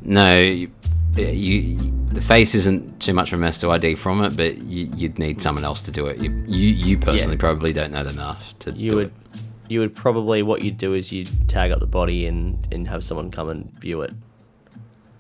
[0.01, 0.71] No, you,
[1.17, 4.57] you, you- the face isn't too much of a mess to ID from it, but
[4.59, 6.23] you, you'd need someone else to do it.
[6.23, 9.43] You, you, you personally probably don't know them enough to You do would, it.
[9.69, 13.03] you would probably what you'd do is you'd tag up the body and and have
[13.03, 14.15] someone come and view it.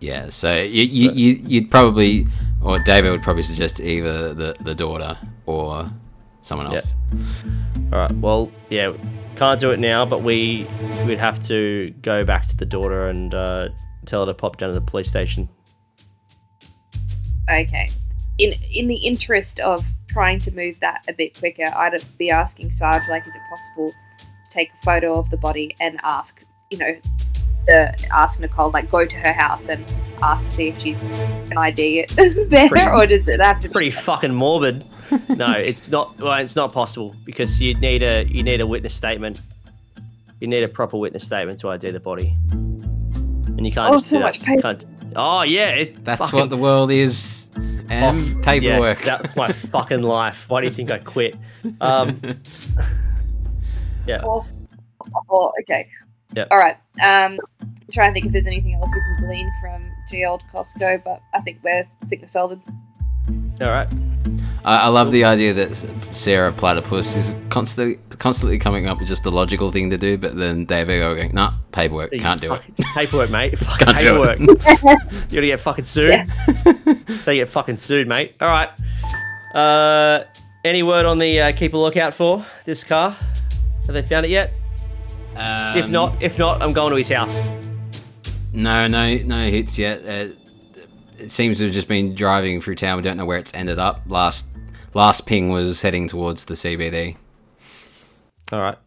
[0.00, 2.26] Yeah, so you, you, So- you, you'd probably,
[2.62, 5.90] or David would probably suggest either the, the daughter or
[6.42, 6.76] someone Yeah.
[6.78, 6.92] else.
[7.92, 8.10] All right.
[8.12, 8.92] Well, yeah,
[9.36, 10.66] can't do it now, but we
[11.06, 13.68] we'd have to go back to the daughter and uh,
[14.06, 15.48] tell her to pop down to the police station.
[17.50, 17.90] Okay.
[18.38, 22.72] In in the interest of trying to move that a bit quicker, I'd be asking
[22.72, 26.78] Sarge, like, is it possible to take a photo of the body and ask, you
[26.78, 26.94] know,
[27.66, 29.84] the ask Nicole, like, go to her house and
[30.22, 33.88] ask to see if she's an ID there, Pretty- or does it have to Pretty
[33.88, 33.96] be?
[33.96, 34.84] fucking morbid.
[35.28, 36.18] no, it's not.
[36.18, 39.40] Well, it's not possible because you need a you need a witness statement.
[40.40, 44.10] You need a proper witness statement to ID the body, and you can't Oh, just
[44.10, 44.62] so do much paper.
[44.62, 47.48] Can't- oh yeah, it, That's fucking what the world is.
[47.90, 48.04] And
[48.38, 49.04] off- paperwork.
[49.04, 50.48] Yeah, that's my fucking life.
[50.48, 51.36] Why do you think I quit?
[51.82, 52.18] Um,
[54.06, 54.22] yeah.
[54.24, 54.44] Oh,
[55.30, 55.86] oh, okay.
[56.36, 56.48] Yep.
[56.50, 56.76] All right.
[57.02, 60.42] Um, I'm trying to think if there's anything else we can glean from G old
[60.52, 62.60] Costco, but I think we're I think we're solid.
[63.60, 63.88] All right.
[64.64, 65.76] I, I love the idea that
[66.12, 70.36] Sarah Platypus is constantly constantly coming up with just the logical thing to do, but
[70.36, 72.62] then David going, nah, paperwork, can't do it.
[72.94, 73.58] Paperwork, mate.
[73.58, 74.38] Fucking Can't do it.
[74.38, 74.98] paperwork.
[75.30, 76.10] You're gonna get fucking sued.
[76.10, 76.26] Yeah.
[77.18, 78.34] so you get fucking sued, mate.
[78.40, 78.70] All right.
[79.54, 80.24] Uh,
[80.64, 83.10] any word on the uh, keep a lookout for this car?
[83.86, 84.52] Have they found it yet?
[85.36, 87.50] If Um, not, if not, I'm going to his house.
[88.52, 90.00] no, no, no hits yet.
[90.00, 90.32] Uh,
[91.18, 92.96] it seems to have just been driving through town.
[92.96, 94.02] We don't know where it's ended up.
[94.06, 94.46] Last
[94.94, 97.16] last ping was heading towards the CBD.
[98.52, 98.78] All right.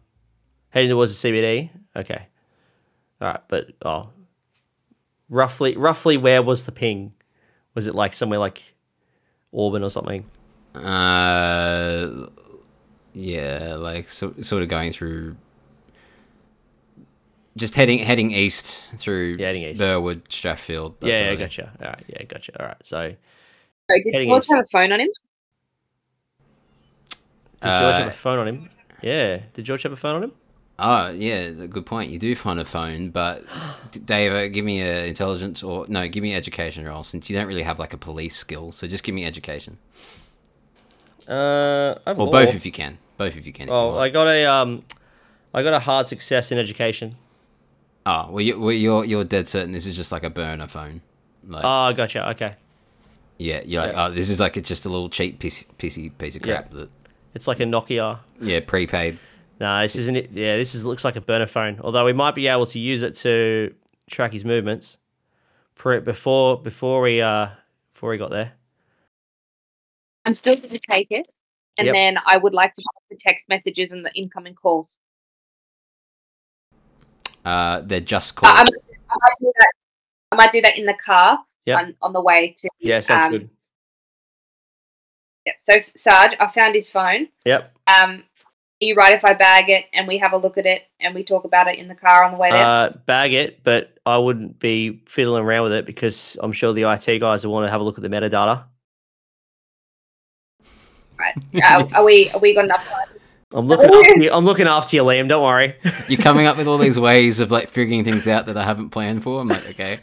[0.70, 1.70] Heading towards the CBD.
[1.96, 2.26] Okay.
[3.20, 4.10] All right, but oh,
[5.28, 7.12] roughly, roughly, where was the ping?
[7.74, 8.74] Was it like somewhere like
[9.52, 10.24] Auburn or something?
[10.74, 12.26] Uh,
[13.12, 15.36] yeah, like so, sort of going through,
[17.58, 19.80] just heading heading east through Yeah, heading east.
[19.80, 20.98] Burwood, Strathfield.
[21.00, 21.72] that yeah, yeah, of gotcha.
[21.80, 22.60] All right, yeah, gotcha.
[22.60, 23.14] All right, so
[23.90, 24.50] Sorry, did Heading George east.
[24.50, 25.08] have a phone on him?
[27.60, 28.70] did George have Uh, a phone on him?
[29.02, 30.32] Yeah, did George have a phone on him?
[30.78, 32.10] Oh yeah, good point.
[32.12, 33.44] You do find a phone, but
[33.92, 37.36] D- Dave, uh, give me a intelligence or no, give me education roll since you
[37.36, 38.70] don't really have like a police skill.
[38.72, 39.78] So just give me education,
[41.28, 42.98] Uh, I've or both if you can.
[43.16, 43.68] Both if you can.
[43.68, 43.98] if you Oh, want.
[43.98, 44.84] I got a um,
[45.52, 47.16] I got a hard success in education.
[48.10, 51.02] Oh, well, you, well, you're you're dead certain this is just like a burner phone.
[51.46, 52.28] Like, Oh, gotcha.
[52.30, 52.54] Okay,
[53.38, 54.06] yeah, you're like, yeah.
[54.06, 56.62] oh, this is like it's just a little cheap piece, piecey piece of Yeah.
[56.62, 56.90] crap that,
[57.34, 58.18] it's like a Nokia.
[58.40, 59.18] yeah, prepaid.
[59.60, 60.30] No, this isn't it.
[60.32, 61.80] Yeah, this is looks like a burner phone.
[61.82, 63.74] Although we might be able to use it to
[64.10, 64.98] track his movements.
[65.74, 67.48] Pre- before before we uh
[67.92, 68.52] before he got there.
[70.24, 71.26] I'm still going to take it,
[71.78, 71.94] and Yep.
[71.94, 74.88] then I would like to check the text messages and the incoming calls.
[77.48, 78.54] Uh, they're just called.
[78.54, 79.72] I'm, I might do that.
[80.32, 81.78] I might do that in the car Yep.
[81.78, 82.68] on, on the way to.
[82.78, 83.50] Yeah, sounds um, good.
[85.46, 85.52] Yeah.
[85.62, 87.28] So Sarge, I found his phone.
[87.46, 87.74] Yep.
[87.86, 88.22] Um,
[88.80, 91.14] are you right if I bag it and we have a look at it and
[91.14, 92.64] we talk about it in the car on the way there?
[92.64, 96.82] Uh, bag it, but I wouldn't be fiddling around with it because I'm sure the
[96.82, 98.64] IT guys will want to have a look at the metadata.
[101.18, 101.34] right.
[101.64, 102.30] Uh, are we?
[102.30, 103.17] Are we got enough time?
[103.52, 104.30] I'm looking after you.
[104.32, 105.28] I'm looking after you, Liam.
[105.28, 105.74] Don't worry.
[106.08, 108.90] You're coming up with all these ways of like figuring things out that I haven't
[108.90, 109.40] planned for.
[109.40, 109.98] I'm like, okay.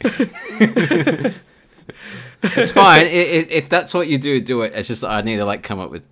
[2.42, 3.04] it's fine.
[3.04, 4.72] I- i- if that's what you do, do it.
[4.74, 6.04] It's just I need to like come up with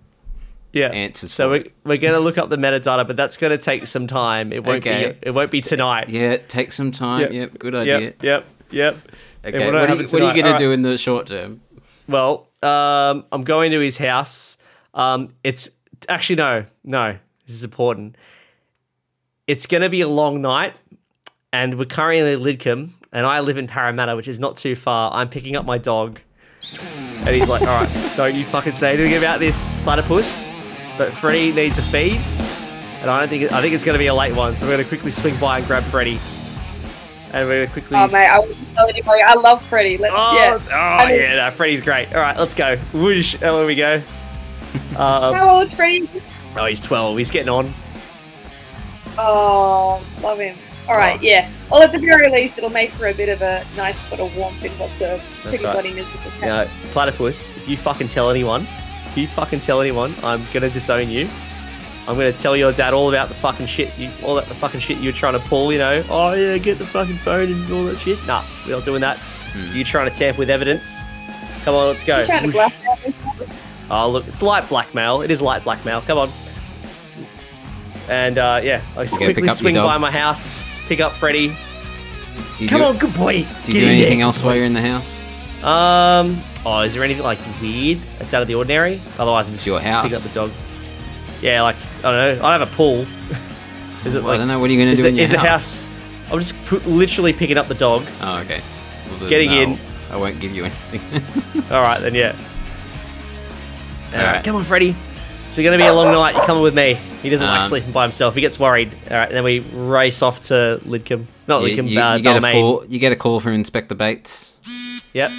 [0.71, 0.87] yeah.
[0.87, 1.33] answers.
[1.33, 4.53] So we're, we're gonna look up the metadata, but that's gonna take some time.
[4.53, 5.11] It won't Okay.
[5.21, 5.27] be.
[5.27, 6.09] It won't be tonight.
[6.09, 6.13] it.
[6.13, 7.21] yeah, take some time.
[7.21, 7.31] Yep.
[7.33, 7.99] Yep, good idea.
[7.99, 8.15] Yep.
[8.21, 8.45] Yep.
[8.71, 8.97] Yep.
[9.45, 10.59] Okay, what are, you, what are you gonna Alright.
[10.59, 11.61] do in the short term?
[12.07, 14.57] Well, um, I'm going to his house.
[14.93, 15.69] Um, it's
[16.09, 17.17] actually no, no.
[17.45, 18.15] This is important.
[19.47, 20.73] It's going to be a long night,
[21.53, 25.13] and we're currently in Lidcombe, and I live in Parramatta, which is not too far.
[25.13, 26.19] I'm picking up my dog,
[26.79, 30.51] and he's like, "All right, don't you fucking say anything about this platypus."
[30.97, 32.19] But Freddie needs a feed,
[33.01, 34.57] and I don't think I think it's going to be a late one.
[34.57, 36.19] So we're going to quickly swing by and grab Freddie,
[37.31, 37.97] and we're going to quickly.
[37.99, 39.21] Oh mate, I wouldn't tell anybody.
[39.21, 39.97] I love Freddie.
[39.99, 41.01] Let's, Oh, yeah.
[41.03, 42.07] oh mean- yeah, no, Freddie's great.
[42.15, 42.77] All right, let's go.
[42.93, 44.01] Whoosh, there we go.
[44.97, 46.09] Um, How old's Freddie?
[46.57, 47.17] Oh, he's 12.
[47.17, 47.73] He's getting on.
[49.17, 50.57] Oh, love him.
[50.87, 51.23] All right, Oh.
[51.23, 51.49] yeah.
[51.71, 54.35] Well, at the very least, it'll make for a bit of a nice sort of
[54.37, 55.73] warmth in what's a pretty right.
[55.73, 56.49] bloody miserable You town.
[56.49, 58.67] know, platypus, if you fucking tell anyone,
[59.07, 61.27] if you fucking tell anyone, I'm gonna disown you.
[62.07, 64.79] I'm gonna tell your dad all about the fucking shit you, all that the fucking
[64.79, 65.71] shit you were trying to pull.
[65.73, 68.23] You know, oh yeah, get the fucking phone and all that shit.
[68.27, 69.17] Nah, we're not doing that.
[69.17, 69.75] Hmm.
[69.75, 71.03] You trying to tamper with evidence?
[71.63, 72.17] Come on, let's go.
[72.17, 73.47] You're trying to blackmail.
[73.89, 75.21] Oh, look, it's light blackmail.
[75.21, 76.01] It is light blackmail.
[76.01, 76.29] Come on.
[78.09, 81.13] And uh, yeah, I just quickly pick up your swing by my house, pick up
[81.13, 81.55] Freddy.
[82.67, 83.43] Come do, on, good boy.
[83.65, 84.25] Do you do anything there.
[84.25, 85.63] else while you're in the house?
[85.63, 86.41] Um.
[86.65, 88.99] Oh, is there anything like weird that's out of the ordinary?
[89.19, 90.05] Otherwise, I'm It's just your house.
[90.05, 90.51] pick up the dog.
[91.41, 92.45] Yeah, like I don't know.
[92.45, 93.05] I have a pool.
[94.05, 94.57] is it Well, I don't know.
[94.59, 95.83] What are you going to do it, in your is the house?
[95.83, 95.91] house?
[96.31, 98.03] I'm just pu- literally picking up the dog.
[98.21, 98.61] Oh, okay.
[99.19, 99.79] Well, Getting no, in.
[100.11, 101.63] I won't give you anything.
[101.71, 102.35] All right, then yeah.
[104.13, 104.95] All right, come on, Freddy.
[105.57, 106.35] It's gonna be a long night.
[106.35, 106.95] You're coming with me.
[107.23, 108.35] He doesn't like Um, sleeping by himself.
[108.35, 108.91] He gets worried.
[109.09, 111.27] All right, and then we race off to Lidcombe.
[111.47, 112.83] Not you, Lidcombe, you- uh, you get a call.
[112.89, 114.53] You get a call from Inspector Bates.
[115.13, 115.29] Yep.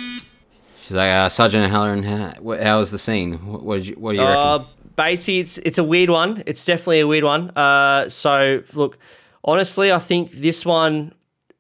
[0.80, 3.34] She's like, uh, Sergeant O'Halloran, how, how was the scene?
[3.46, 4.66] What, what, did you, what do you Uh, reckon?
[4.96, 6.42] Batesy, it's it's a weird one.
[6.46, 7.50] It's definitely a weird one.
[7.50, 8.96] Uh, so look,
[9.44, 11.12] honestly, I think this one,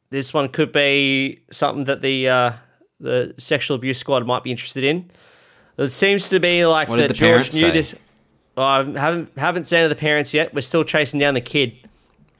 [0.08, 2.52] this one could be something that the uh,
[3.00, 5.10] the sexual abuse squad might be interested in.
[5.76, 7.70] It seems to be like What that the George parents knew say?
[7.72, 7.94] this.
[8.56, 10.54] I haven't haven't seen to the parents yet.
[10.54, 11.76] We're still chasing down the kid.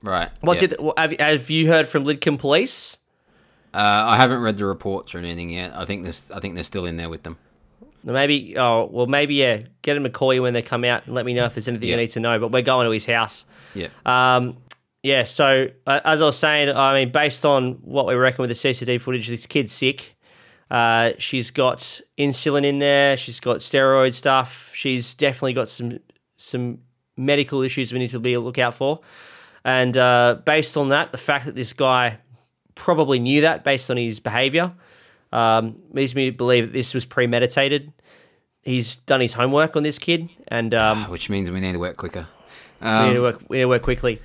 [0.02, 0.30] Right.
[0.40, 0.68] What yeah.
[0.68, 2.98] did what, have, you- have you heard from Lidcombe Police?
[3.74, 5.76] Uh, I haven't read the reports or anything yet.
[5.76, 6.30] I think this.
[6.30, 7.36] I think they're still in there with them.
[8.04, 9.62] Maybe oh well maybe yeah.
[9.82, 11.68] Get them to call you when they come out and let me know if there's
[11.68, 11.96] anything Yeah.
[11.96, 12.38] you need to know.
[12.38, 13.44] But we're going to his house.
[13.74, 13.88] Yeah.
[14.06, 14.58] Um,
[15.06, 18.50] yeah, so uh, as I was saying, I mean, based on what we reckon with
[18.50, 20.15] the CCTV footage, this kid's sick.
[20.70, 23.16] Uh, she's got insulin in there.
[23.16, 24.72] She's got steroid stuff.
[24.74, 26.00] She's definitely got some
[26.36, 26.78] some
[27.16, 29.00] medical issues we need to be a look out for.
[29.64, 32.18] And uh, based on that, the fact that this guy
[32.74, 34.72] probably knew that based on his behavior
[35.32, 37.92] um, leads me to believe that this was premeditated.
[38.62, 41.96] He's done his homework on this kid, and um, Which means we need to work
[41.96, 42.26] quicker.
[42.80, 44.20] we, need to Um, work, we need to work quickly.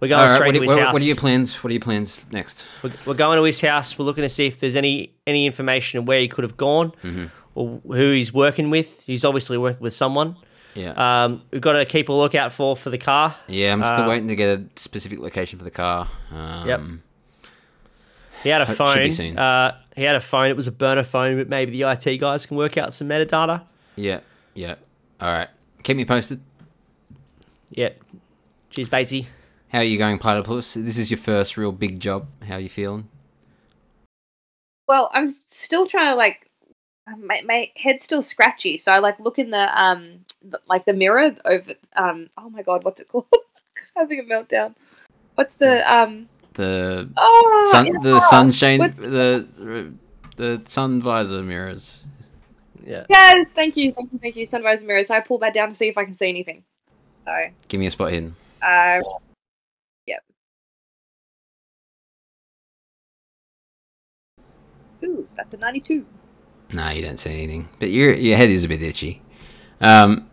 [0.00, 0.52] We're going right.
[0.54, 0.92] to his what- house.
[0.92, 1.62] what are your plans?
[1.64, 2.66] What are your plans next?
[2.82, 3.98] We're, we're going to his house.
[3.98, 6.92] We're looking to see if there's any any information of where he could have gone
[7.02, 7.26] Mm-hmm.
[7.54, 9.02] or who he's working with.
[9.04, 10.36] He's obviously working with someone.
[10.74, 10.90] Yeah.
[11.24, 13.34] Um, we've got to keep a lookout for for the car.
[13.48, 13.72] yeah.
[13.72, 16.08] I'm still uh, waiting to get a specific location for the car.
[16.30, 16.80] Um, Yep.
[18.42, 19.12] He had a Hope- should be phone.
[19.12, 19.38] seen.
[19.38, 20.48] Uh, he had a phone.
[20.50, 23.62] It was a burner phone, but maybe the IT guys can work out some metadata.
[23.96, 24.20] Yeah.
[24.54, 24.74] Yeah.
[25.20, 25.48] All right.
[25.82, 26.40] Keep me posted.
[27.70, 27.98] Yep.
[28.70, 29.26] Cheers, Batesy.
[29.68, 30.74] How are you going, Platypus?
[30.74, 32.26] This is your first real big job.
[32.46, 33.08] How are you feeling?
[34.88, 36.48] Well, I'm still trying to like.
[37.18, 40.92] My, my head's still scratchy, so I like look in the um the, like the
[40.92, 43.26] mirror over um oh my god what's it called
[43.96, 44.74] having a meltdown
[45.36, 49.94] what's the um The oh sun, it's the sunshine, What's- the
[50.34, 52.02] the sun visor mirrors.
[52.84, 53.04] Yeah.
[53.08, 55.76] yes thank you thank you thank you sunrise mirrors So I pulled that down to
[55.76, 56.64] see if I can see anything
[57.24, 57.32] so
[57.68, 58.34] Give me a spot hidden.
[58.60, 59.00] uh
[65.04, 66.04] ooh that's a 92
[66.74, 67.68] No, you don't see anything.
[67.78, 69.22] But your your head is a bit itchy.
[69.80, 70.28] Um.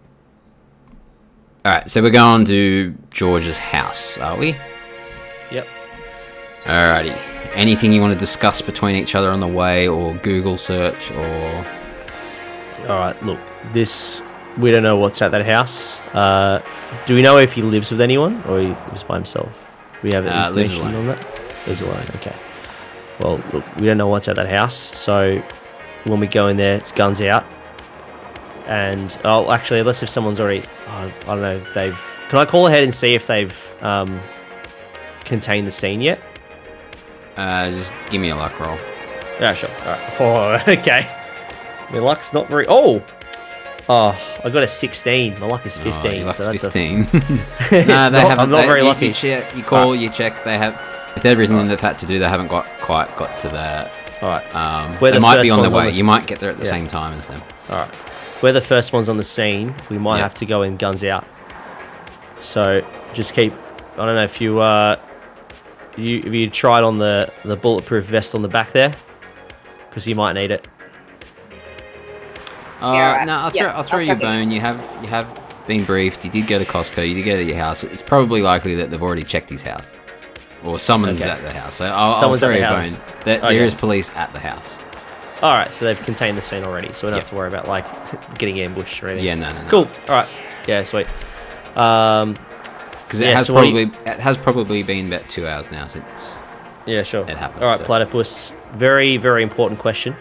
[1.66, 4.56] All right, so we're going to George's house, are we?
[5.52, 5.66] Yep.
[6.66, 7.16] Alrighty.
[7.54, 11.66] Anything you want to discuss between each other on the way, or Google search, or
[12.90, 13.24] All right.
[13.24, 13.40] Look,
[13.74, 14.22] this
[14.58, 16.00] we don't know what's at that house.
[16.14, 16.62] Uh,
[17.06, 19.50] do we know if he lives with anyone or he lives by himself?
[20.04, 20.96] We have Uh, information alone.
[20.96, 21.68] on that.
[21.68, 22.06] Lives alone.
[22.16, 22.36] Okay.
[23.20, 25.42] Well, look, we don't know what's at that house, so
[26.06, 27.46] when we go in there, it's guns out.
[28.68, 32.18] And oh, actually, unless if someone's already, I I don't know if they've.
[32.30, 34.20] Can I call ahead and see if they've um,
[35.26, 36.20] contained the scene yet?
[37.38, 38.78] uh, just give me a luck roll.
[39.40, 39.70] Yeah, sure.
[39.70, 40.64] All right.
[40.68, 41.08] Oh, okay.
[41.92, 42.66] My luck's not very.
[42.70, 43.04] Oh,
[43.90, 45.40] oh, I got a 16.
[45.40, 45.94] My luck is 15.
[46.12, 47.02] Oh, your luck's so that's fifteen.
[47.02, 47.06] a.
[47.86, 49.08] Nah, they not, haven't- I'm not they- very you, lucky.
[49.08, 50.44] You, check, you call, you check.
[50.44, 50.74] They have
[51.16, 52.20] with everything they've had to do.
[52.20, 53.92] They haven't got quite got to that.
[54.22, 54.56] All right.
[54.56, 55.92] Um, We're they the might be on their ones on way.
[55.92, 56.70] the- you might get there at the Yeah.
[56.72, 57.42] same time as them.
[57.70, 57.90] All right.
[58.36, 60.24] If we're the first ones on the scene, we might Yeah.
[60.24, 61.26] have to go in guns out.
[62.42, 63.54] So just keep.
[63.98, 64.96] I don't know if you uh,
[65.98, 68.94] you if you tried on the the bulletproof vest on the back there,
[69.90, 70.68] because you might need it.
[72.82, 73.28] Uh, Yeah, alright.
[73.28, 74.52] no, I'll throw, I'll throw I'll you a bone.
[74.52, 75.28] You have you have
[75.68, 76.26] been briefed.
[76.26, 77.08] You did go to Costco.
[77.08, 77.84] You did go to your house.
[77.84, 79.96] It's probably likely that they've already checked his house,
[80.64, 81.30] or someone's Okay.
[81.30, 81.76] at the house.
[81.76, 82.96] So I'll, Someone's I'll at the house.
[82.96, 83.02] bone.
[83.26, 83.54] There, Okay.
[83.58, 84.78] there is police at the house.
[85.42, 85.74] All right.
[85.74, 87.22] So they've contained the scene already, so we don't Yeah.
[87.22, 87.86] have to worry about like
[88.38, 89.26] getting ambushed or anything.
[89.26, 89.70] Yeah, no, no, no.
[89.70, 89.90] Cool.
[90.08, 90.30] All right.
[90.68, 90.84] Yeah.
[90.84, 91.08] Sweet.
[91.76, 92.38] Um.
[93.06, 95.86] Because it Yeah, has so probably you- it has probably been about two hours now
[95.88, 96.38] since.
[96.86, 97.04] Yeah.
[97.04, 97.22] Sure.
[97.30, 97.78] It happened, All right.
[97.80, 98.52] so- Platypus.
[98.74, 100.16] Very very important question.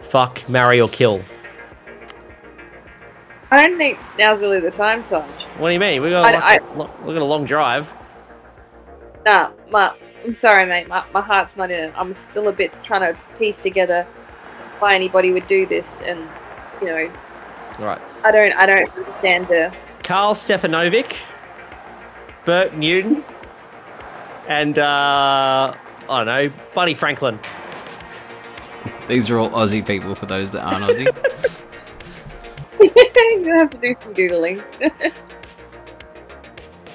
[0.00, 1.22] Fuck, marry or kill.
[3.52, 6.00] I don't think now's really the time Sarge What do you mean?
[6.02, 7.92] We got I- a, lo- lo- we got a long drive.
[9.26, 9.94] nah my
[10.24, 10.86] I'm sorry, mate.
[10.86, 11.94] My, my heart's not in it.
[11.96, 14.04] I'm still a bit trying to piece together
[14.78, 16.20] why anybody would do this, and
[16.80, 17.12] you know,
[17.80, 18.00] Right.
[18.22, 19.74] I don't, I don't understand the.
[20.04, 21.16] Carl Stefanovic,
[22.44, 23.24] Bert Newton,
[24.46, 25.74] and uh,
[26.08, 27.40] I don't know, Buddy Franklin.
[29.08, 31.61] These are all Aussie people for those that aren't Aussie.
[33.44, 34.62] Gonna have to do some googling.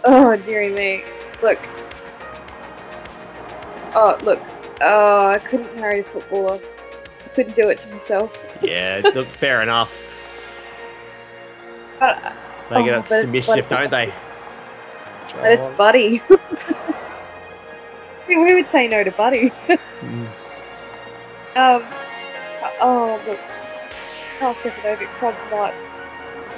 [0.05, 1.03] oh dearie me!
[1.41, 1.59] Look.
[3.95, 4.41] Oh look.
[4.81, 6.59] Oh, I couldn't marry a footballer.
[7.25, 8.31] I couldn't do it to myself.
[8.61, 10.01] Yeah, look, fair enough.
[11.99, 12.21] But,
[12.69, 14.13] They Oh, get up to it's mischief, don't they?
[15.33, 16.17] but it's Buddy.
[18.27, 19.51] Who who would say no to Buddy?
[20.01, 20.27] Mm.
[21.55, 21.83] Um.
[22.81, 23.39] Oh look.
[24.39, 25.73] Carl Stefanovic, probably not.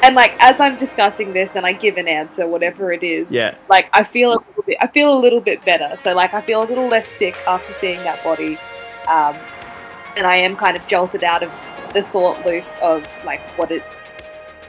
[0.01, 3.29] And like as I'm discussing this, and I give an answer, whatever it is.
[3.31, 5.97] Yeah, like I feel a little bit, I feel a little bit better.
[5.97, 8.57] So like I feel a little less sick after seeing that body,
[9.07, 9.35] um,
[10.15, 11.51] and I am kind of jolted out of
[11.93, 13.83] the thought loop of like what it,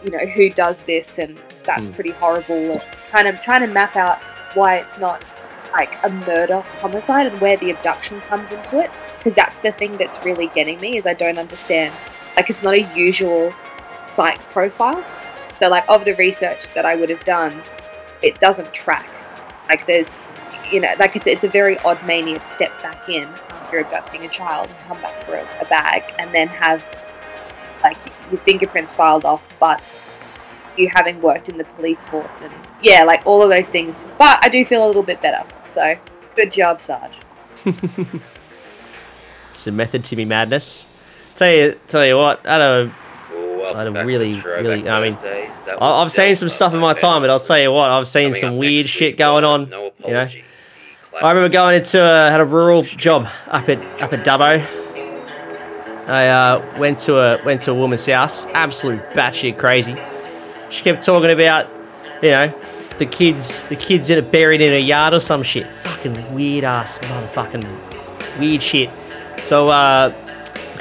[0.02, 1.94] you know, who does this, and that's Hmm.
[1.94, 2.72] pretty horrible.
[2.72, 4.18] And kind of trying to map out
[4.54, 5.22] why it's not
[5.72, 9.96] like a murder homicide and where the abduction comes into it, because that's the thing
[9.96, 11.94] that's really getting me is I don't understand.
[12.37, 13.53] Like it's not a usual
[14.07, 15.05] psych profile.
[15.59, 17.62] So like of the research that I would have done,
[18.22, 19.09] it doesn't track.
[19.68, 20.07] Like there's,
[20.70, 24.24] you know, like it's it's a very odd mania to step back in after abducting
[24.24, 26.85] a child and come back for a, a bag and then have
[27.83, 27.97] like
[28.31, 29.81] your fingerprints filed off, but
[30.76, 32.53] you having worked in the police force and
[32.83, 33.95] yeah, like all of those things.
[34.18, 35.47] But I do feel a little bit better.
[35.72, 35.97] So
[36.37, 37.12] good job, Sarge.
[39.51, 40.87] it's a method to me madness.
[41.41, 42.93] Tell you, tell you what, I don't.
[43.32, 46.51] Well, I don't back to really- really- I mean, that I- was I've seen some
[46.51, 49.16] stuff in my time, but I'll tell you what, I've seen Coming some weird shit
[49.16, 49.70] going on.
[49.70, 50.28] No you know?
[51.22, 54.62] I remember going into uh, had a rural job up at up at Dubbo.
[56.09, 59.97] I uh, went to a went to a woman's house, absolute batshit crazy.
[60.68, 61.70] She kept talking about,
[62.22, 62.53] you know,
[62.99, 65.72] the kids the kids that are buried in a yard or some shit.
[65.72, 67.64] Fucking weird ass motherfucking
[68.38, 68.91] weird shit.
[69.41, 70.12] So uh,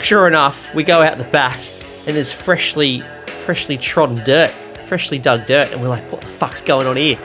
[0.04, 1.60] sure enough, we go out the back
[2.06, 3.04] and there's freshly
[3.46, 4.52] freshly trodden dirt,
[4.86, 7.18] freshly dug dirt, and we're like, what the fuck's going on here?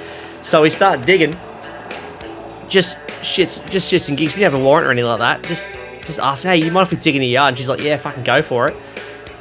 [0.43, 1.37] So we start digging
[2.69, 4.33] just shits, just shits and gigs.
[4.33, 5.43] We didn't have a warrant or anything like that.
[5.43, 5.65] Just,
[6.07, 7.49] just ask, hey, you mind if we dig in your yard?
[7.49, 8.77] And she's like, yeah, fucking go for it.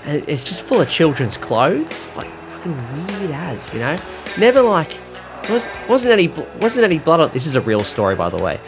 [0.05, 3.97] And it's just full of children's clothes, like fucking weird as, you know.
[4.37, 4.99] Never like,
[5.49, 6.27] was wasn't any
[6.59, 7.31] wasn't any blood on.
[7.31, 8.59] This is a real story, by the way.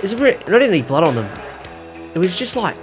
[0.00, 1.30] There's re- not any blood on them.
[2.14, 2.76] It was just like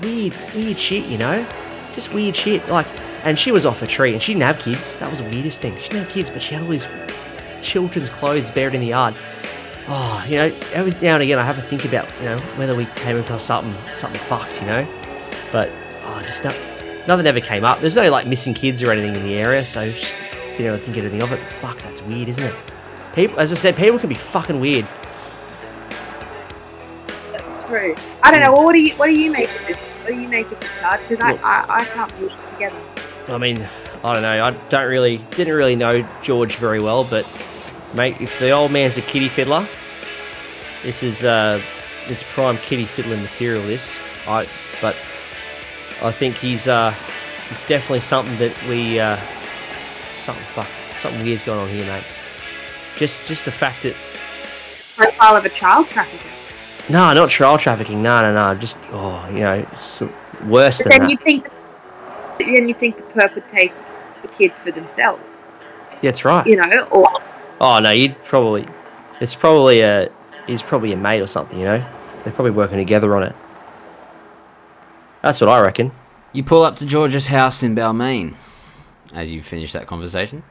[0.00, 1.46] weird, weird shit, you know.
[1.94, 2.66] Just weird shit.
[2.68, 2.86] Like,
[3.24, 4.96] and she was off a tree, and she didn't have kids.
[4.96, 5.76] That was the weirdest thing.
[5.78, 6.86] She didn't have kids, but she had all these
[7.62, 9.16] children's clothes buried in the yard
[9.88, 12.74] oh, you know, every now and again I have to think about, you know, whether
[12.74, 14.86] we came across something, something fucked, you know.
[15.52, 15.70] But
[16.04, 16.56] oh, just not,
[17.06, 17.80] nothing ever came up.
[17.80, 20.16] There's no like missing kids or anything in the area, so just
[20.56, 21.40] didn't ever think anything of it.
[21.40, 22.54] But fuck, that's weird, isn't it?
[23.14, 24.86] People, as I said, people can be fucking weird.
[27.66, 27.96] True.
[28.22, 28.52] I don't know.
[28.52, 29.76] Well, what do you what do you make of this?
[30.06, 31.00] Do you make of this, Sarge?
[31.08, 32.76] Because I, I I can't put it together.
[33.28, 33.68] I mean,
[34.04, 34.42] I don't know.
[34.44, 37.26] I don't really, didn't really know George very well, but
[37.92, 39.66] mate, if the old man's a kitty fiddler,
[40.82, 41.60] this is uh,
[42.06, 43.62] it's prime kitty fiddling material.
[43.62, 43.96] This,
[44.28, 44.46] I,
[44.80, 44.94] but
[46.02, 46.94] I think he's uh,
[47.50, 49.18] it's definitely something that we uh,
[50.14, 52.04] something fucked, something weird's going on here, mate.
[52.96, 53.94] Just, just the fact that
[54.96, 56.35] Profile of a child trafficker.
[56.88, 58.02] No, not child trafficking.
[58.02, 58.58] No, no, no.
[58.58, 60.00] Just oh, you know, it's
[60.44, 61.10] worse But than then that.
[61.10, 61.48] you think,
[62.38, 63.74] then you think the perpetrates
[64.22, 65.22] the kid for themselves,
[66.02, 66.46] That's right.
[66.46, 67.06] you know, or
[67.60, 68.66] Oh no, you'd probably.
[69.20, 70.10] It's probably a.
[70.46, 71.58] He's probably a mate or something.
[71.58, 71.86] You know,
[72.22, 73.34] they're probably working together on it.
[75.22, 75.90] That's what I reckon.
[76.32, 78.34] You pull up to George's house in Balmain
[79.14, 80.42] as you finish that conversation.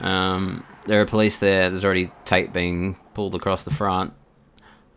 [0.00, 1.70] Um, there are police there.
[1.70, 4.12] There's already tape being pulled across the front.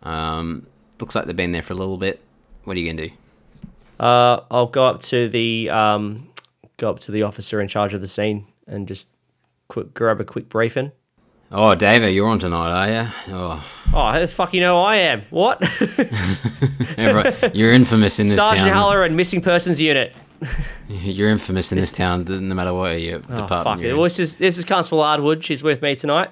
[0.02, 0.66] Um,
[1.00, 2.20] looks like they've been there for a little bit.
[2.64, 3.14] What are you gonna do?
[3.98, 6.28] Uh, I'll go up to the um,
[6.76, 9.08] go up to the officer in charge of the scene and just
[9.68, 10.92] quick grab a quick briefing.
[11.52, 13.34] Oh, David, you're on tonight, are you?
[13.34, 15.22] Oh, Oh, who the fuck you know I am?
[15.30, 15.60] What?
[17.54, 18.56] you're infamous in this Sergeant town.
[18.56, 20.14] Sergeant Haller and Missing Persons Unit.
[20.88, 23.92] You're infamous in this town, no matter what your Oh department fuck it.
[23.92, 25.44] Well, this is this is Constable Ardwood.
[25.44, 26.30] She's with me tonight.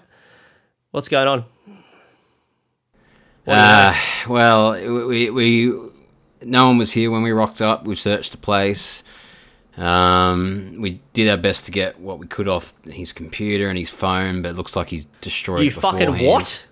[0.93, 1.45] What's going on?
[1.45, 3.38] What do you know?
[3.49, 3.95] Uh,
[4.29, 4.73] well,
[5.07, 5.75] we, we
[6.43, 7.85] no one was here when we rocked up.
[7.85, 9.03] We searched the place.
[9.77, 13.91] Um, we did our best to get what we could off his computer and his
[13.91, 15.63] phone, but it looks like he's destroyed.
[15.63, 16.27] you fucking beforehand.
[16.27, 16.67] what?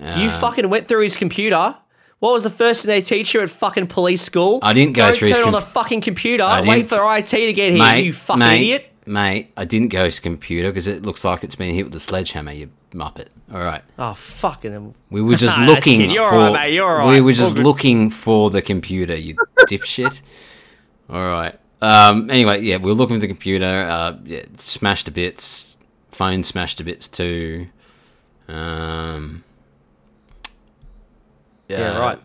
[0.00, 1.76] you Uh, fucking went through his computer
[2.18, 4.58] What was the first thing they teach you at fucking police school?
[4.62, 6.42] I didn't go Don't through his turn on the fucking computer.
[6.42, 8.92] I Wait for IT to get here, mate, you fucking mate, idiot.
[9.06, 12.00] Mate, I didn't go to computer because it looks like it's been hit with a
[12.00, 13.26] sledgehammer, you muppet.
[13.52, 13.82] All right.
[13.98, 14.94] Oh fucking!
[15.10, 16.10] We were just looking.
[16.10, 16.36] You're for.
[16.36, 17.24] alright, mate, you're We alright.
[17.24, 19.34] were just looking for the computer, you
[19.68, 20.22] dipshit.
[21.10, 21.58] All right.
[21.82, 22.30] Um.
[22.30, 23.66] Anyway, yeah, we were looking for the computer.
[23.88, 24.16] Uh.
[24.24, 25.76] Yeah, smashed to bits.
[26.12, 27.66] Phone smashed to bits too.
[28.48, 29.44] Um.
[31.68, 32.18] Yeah, uh, right.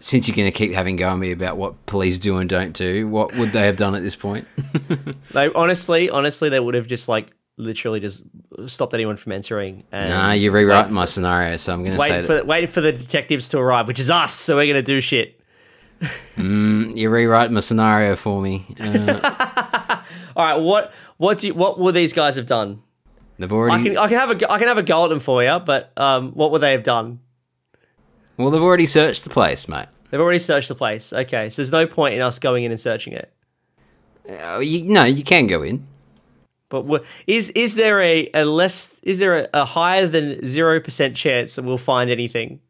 [0.00, 2.72] Since you're going to keep having go on me about what police do and don't
[2.72, 4.48] do, what would they have done at this point?
[5.32, 8.22] They honestly, honestly, they would have just like literally just
[8.66, 9.84] stopped anyone from entering.
[9.92, 12.46] And nah, you're rewriting for- my scenario, so I'm going to say Wait that for
[12.46, 14.32] wait for the detectives to arrive, which is us.
[14.32, 15.40] So we're gonna do shit.
[16.36, 18.66] you're rewriting my scenario for me.
[18.80, 20.00] Uh,
[20.36, 22.82] All right, what what do you, what would these guys have done?
[23.38, 23.80] they've already.
[23.80, 25.58] I can I can have a go- can have a go at them for you,
[25.58, 27.20] but um, what would they have done?
[28.36, 29.86] Well, they've already searched the place, mate.
[30.10, 31.12] They've already searched the place.
[31.12, 33.32] Okay, so there's no point in us going in and searching it.
[34.28, 35.86] Uh, you, no, you can go in.
[36.72, 40.80] But wha- is is there a, a less is there a, a higher than zero
[40.80, 42.60] percent chance that we'll find anything?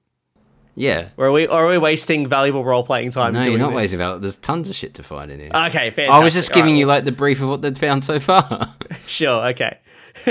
[0.75, 1.11] Yeah.
[1.17, 3.33] Or are we are we wasting valuable role playing time?
[3.35, 3.77] No, you're not this?
[3.77, 4.19] wasting it.
[4.21, 5.51] There's tons of shit to find in here.
[5.55, 6.11] Okay, fantastic.
[6.11, 8.75] I was just giving right, you like the brief of what they'd found so far.
[9.07, 9.79] Sure, okay.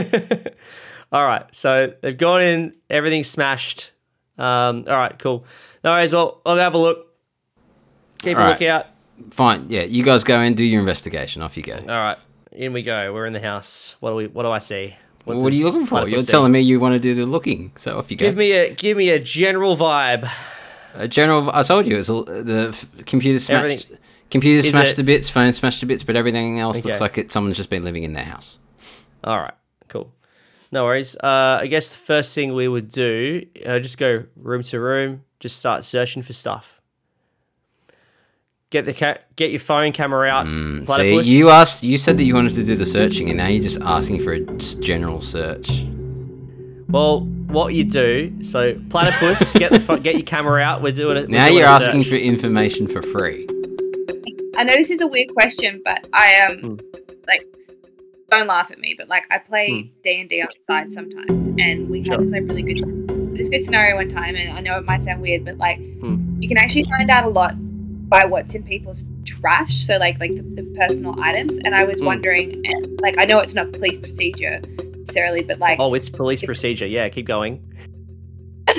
[1.12, 3.92] all right, so they've gone in, everything's smashed.
[4.38, 5.46] Um, all right, cool.
[5.84, 7.08] No worries, well, I'll have a look.
[8.20, 8.60] Keep All a right.
[8.60, 8.88] lookout.
[9.32, 9.66] Fine.
[9.70, 11.42] Yeah, you guys go in, do your investigation.
[11.42, 11.76] Off you go.
[11.76, 12.18] All right,
[12.52, 13.14] in we go.
[13.14, 13.96] We're in the house.
[14.00, 14.28] What do we?
[14.28, 14.96] What do I see?
[15.24, 16.08] what are you looking for?
[16.08, 16.32] You're see?
[16.32, 18.26] telling me you want to do the looking, so off you go.
[18.26, 20.30] Give me a give me a general vibe.
[20.96, 21.50] a general.
[21.54, 22.76] I told you it's all the
[23.06, 23.64] computer smashed.
[23.64, 23.98] Everything-
[24.32, 27.34] Computer smashed it- to bits, phone smashed to bits, but everything else looks like it.
[27.34, 28.60] Someone's just been living in their house.
[29.26, 29.54] All right,
[29.90, 30.14] cool.
[30.72, 31.18] No worries.
[31.18, 35.24] Uh, I guess the first thing we would do, uh, just go room to room,
[35.42, 36.80] just start searching for stuff.
[38.72, 40.46] Get the ca- get your phone camera out.
[40.48, 41.84] Mm, See, you asked.
[41.84, 44.32] You said that you wanted to do the searching, and now you're just asking for
[44.32, 45.86] a general search.
[46.88, 48.42] Well, what you do?
[48.42, 50.82] So platypus, get the pho- get your camera out.
[50.82, 51.30] We're doing it.
[51.30, 53.46] we're Now doing you're asking for information for free.
[54.58, 56.76] I know this is a weird question, but I um Hmm.
[57.28, 57.46] like
[58.30, 59.88] don't laugh at me, but like I play Hmm.
[60.04, 62.14] D and D outside sometimes, and we Sure.
[62.16, 62.80] had this like really good
[63.38, 66.38] this good scenario one time, and I know it might sound weird, but like Hmm.
[66.42, 67.54] you can actually find out a lot
[68.12, 71.58] by what's in people's trash, so like like the, the personal items.
[71.64, 72.06] And I was Hmm.
[72.08, 74.60] wondering, and like I know it's not police procedure
[74.98, 76.86] necessarily, but like Oh, it's police procedure.
[76.86, 77.60] Yeah, keep going.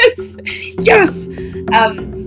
[0.00, 0.36] yes,
[0.78, 1.28] yes.
[1.74, 2.26] Um,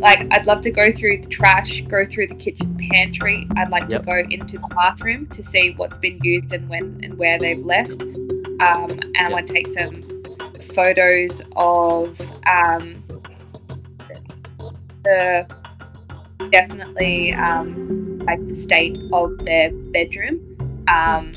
[0.00, 3.46] like I'd love to go through the trash, go through the kitchen pantry.
[3.56, 4.00] I'd like Yep.
[4.02, 7.58] to go into the bathroom to see what's been used and when and where they've
[7.64, 8.00] left.
[8.02, 10.02] Um, and I want to take some
[10.74, 13.01] photos of um,
[15.04, 15.46] the
[16.50, 20.38] definitely um, like the state of their bedroom.
[20.88, 21.32] Um,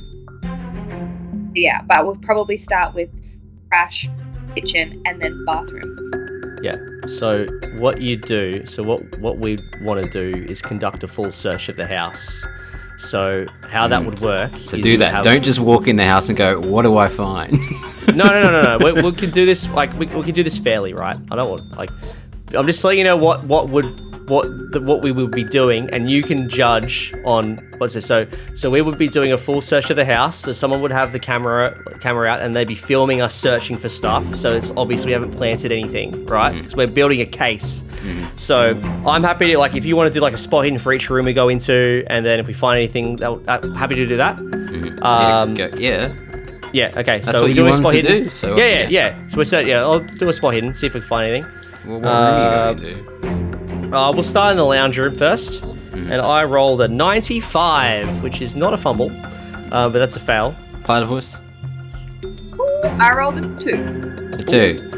[1.56, 3.10] yeah, but we'll probably start with
[3.70, 4.10] trash,
[4.56, 6.60] kitchen, and then bathroom.
[6.62, 6.76] Yeah.
[7.08, 7.46] So
[7.78, 8.66] what you do?
[8.66, 12.46] So what what we want to do is conduct a full search of the house.
[12.98, 14.06] So how that Mm.
[14.06, 14.56] would work?
[14.56, 15.16] So do that.
[15.16, 17.52] have- Don't just walk in the house and go, "What do I find?"
[18.16, 18.86] no, no, no, no, no.
[18.94, 21.18] We, we can do this like we, we can do this fairly, right?
[21.30, 21.90] I don't want like.
[22.54, 23.86] I'm just letting you know what what would
[24.30, 28.06] what the, what we would be doing, and you can judge on what's this.
[28.08, 28.26] So
[28.56, 30.38] so we would be doing a full search of the house.
[30.38, 33.90] So someone would have the camera camera out, and they'd be filming us searching for
[33.90, 34.36] stuff.
[34.36, 36.70] So it's obvious we haven't planted anything, right?
[36.70, 37.84] So we're building a case.
[38.36, 40.94] So I'm happy to like if you want to do like a spot hidden for
[40.94, 44.06] each room we go into, and then if we find anything, that, uh, happy to
[44.06, 44.38] do that.
[45.02, 46.14] Um, yeah, go- yeah.
[46.74, 46.92] yeah.
[47.00, 47.20] Okay.
[47.20, 48.24] That's so we're doing a spot hidden.
[48.24, 49.28] Do, so yeah, yeah, yeah, yeah.
[49.30, 49.82] So we're set, yeah.
[49.84, 50.74] I'll do a spot hidden.
[50.74, 51.52] See if we can find anything.
[51.88, 53.94] Well, what room are you Uh, going to do?
[53.96, 56.12] Uh, we'll start in the lounge room first, Mm-hmm.
[56.12, 59.10] and I rolled a 95, which is not a fumble,
[59.72, 60.54] uh, but that's a fail.
[60.84, 61.38] Platypus.
[63.00, 64.36] I rolled a two.
[64.40, 64.92] A two.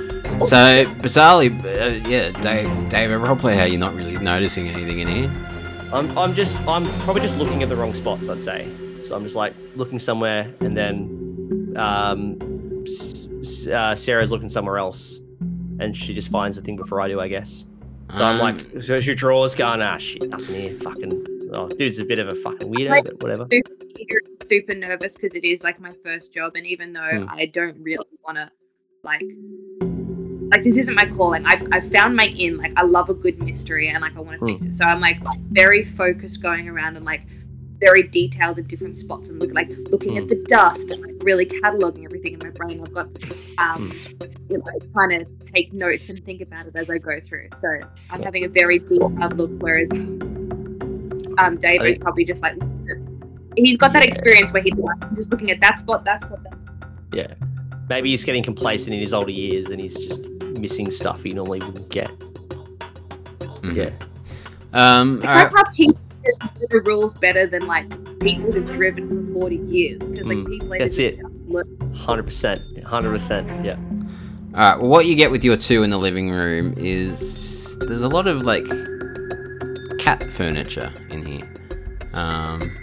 [0.48, 5.08] So bizarrely, uh, yeah, Dave, Dave, a roleplay how you're not really noticing anything in
[5.08, 5.32] here.
[5.94, 8.28] I'm, I'm just I'm probably just looking at the wrong spots.
[8.30, 8.68] I'd say.
[9.06, 12.38] So I'm just like looking somewhere, and then um,
[12.86, 15.20] S- S- uh, Sarah's looking somewhere else,
[15.80, 17.66] and she just finds the thing before I do, I guess.
[18.12, 21.26] So I'm Um, like, so she draws, going, ah, shit, nothing here, fucking.
[21.54, 23.48] Oh, dude's a bit of a fucking weirdo, Like- but whatever.
[23.98, 27.30] Super, super nervous because it is like my first job, and even though Hmm.
[27.30, 28.50] I don't really want to,
[29.04, 29.22] like,
[30.52, 31.46] like this isn't my calling.
[31.46, 32.58] I've, I've found my in.
[32.58, 34.54] Like I love a good mystery, and like I want to Hmm.
[34.58, 34.74] fix it.
[34.78, 35.18] So I'm like
[35.52, 37.22] very focused going around and like
[37.80, 41.46] very detailed at different spots and look like looking at the dust and like really
[41.46, 42.82] cataloging everything in my brain.
[42.82, 43.08] I've got
[43.58, 43.92] um,
[44.50, 47.50] you know, trying to take notes and think about it as I go through.
[47.62, 52.58] So I'm having a very detailed look, whereas um, David is probably just like
[53.56, 56.44] he's got that experience where he's like I'm just looking at that spot, that spot,
[56.44, 56.54] that.
[57.14, 57.34] Yeah.
[57.90, 60.22] Maybe he's getting complacent in his older years and he's just
[60.60, 62.10] missing stuff he normally wouldn't get.
[63.40, 63.76] Mhm.
[63.76, 63.92] Yeah.
[64.74, 65.66] Um, It's all like right.
[65.66, 66.07] how people know
[66.70, 70.70] the rules better than like people who've driven for 40 years because like Mm, people
[70.80, 71.20] that's it.
[71.20, 72.84] 100%.
[72.84, 73.66] 100%.
[73.66, 73.76] Yeah.
[74.54, 74.80] All right.
[74.80, 78.28] Well, what you get with your two in the living room is there's a lot
[78.28, 78.66] of like
[80.00, 81.48] cat furniture in here.
[82.14, 82.76] Um,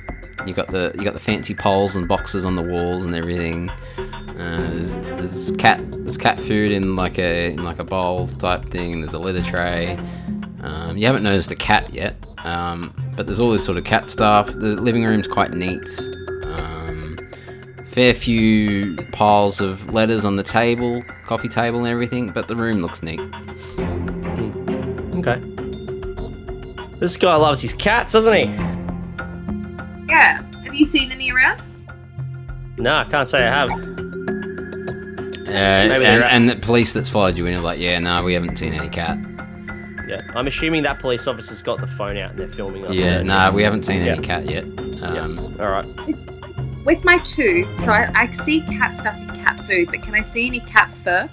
[0.46, 3.70] you got the you got the fancy poles and boxes on the walls and everything.
[3.98, 8.64] Uh, there's, there's cat there's cat food in like a in like a bowl type
[8.66, 9.00] thing.
[9.00, 9.96] There's a litter tray.
[10.62, 14.10] Um, you haven't noticed a cat yet, um, but there's all this sort of cat
[14.10, 14.52] stuff.
[14.52, 15.88] The living room's quite neat.
[16.44, 17.16] Um,
[17.86, 22.82] fair few piles of letters on the table, coffee table, and everything, but the room
[22.82, 23.20] looks neat.
[25.16, 25.40] Okay.
[26.98, 28.44] This guy loves his cats, doesn't he?
[30.08, 30.42] yeah.
[30.64, 31.62] Have you seen any around?
[32.76, 33.70] No, I can't say I have.
[35.46, 38.56] Uh, and, and the police that's followed you in are like, yeah, no, we haven't
[38.56, 39.16] seen any cat.
[40.14, 40.32] Yeah.
[40.34, 42.94] I'm assuming that police officer's got the phone out and they're filming us.
[42.94, 44.12] Yeah, so- no, we haven't seen Yeah.
[44.12, 44.64] any cat yet.
[44.66, 45.20] Yeah.
[45.20, 45.86] Um, All right.
[46.84, 50.22] With my two, so I, I see cat stuff and cat food, but can I
[50.22, 51.28] see any cat fur?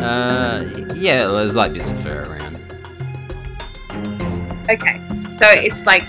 [0.00, 2.56] uh, yeah, there's like bits of fur around.
[4.70, 5.00] Okay,
[5.38, 6.04] so it's like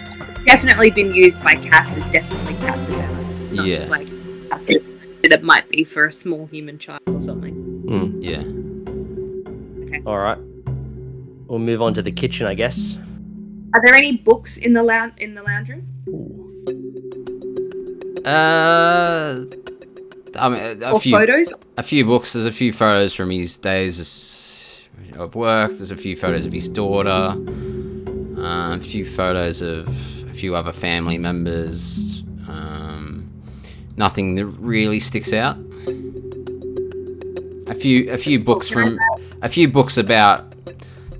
[0.45, 1.89] definitely been used by cats.
[1.97, 3.09] It's definitely cats in there.
[3.53, 3.77] Not Yeah.
[3.77, 4.07] just like
[4.49, 4.83] cat food
[5.29, 7.55] that might be for a small human child or something.
[7.88, 8.23] Mm.
[8.23, 8.43] Yeah.
[10.05, 10.38] All right.
[11.47, 12.97] We'll move on to the kitchen, I guess.
[13.73, 15.87] Are there any books in the lounge in the lounge room?
[18.25, 19.45] Uh,
[20.37, 21.53] I mean, a, a or few, photos?
[21.77, 22.33] a few books.
[22.33, 25.73] There's a few photos from his days of work.
[25.73, 27.09] There's a few photos of his daughter.
[27.09, 29.87] Uh, a few photos of
[30.29, 32.23] a few other family members.
[32.47, 33.31] Um,
[33.95, 35.57] nothing that really sticks out.
[37.67, 38.99] A few, a few books from,
[39.41, 40.53] a few books about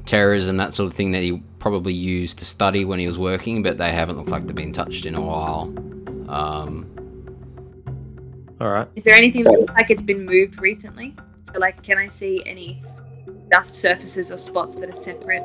[0.08, 3.62] terrorism, that sort of thing that he probably used to study when he was working,
[3.62, 5.64] but they haven't looked like they've been touched in a while.
[6.30, 6.90] Um,
[8.60, 8.88] All right.
[8.96, 11.16] Is there anything that looks like it's been moved recently?
[11.54, 12.82] So, like, can I see any
[13.52, 15.44] dust surfaces or spots that are separate?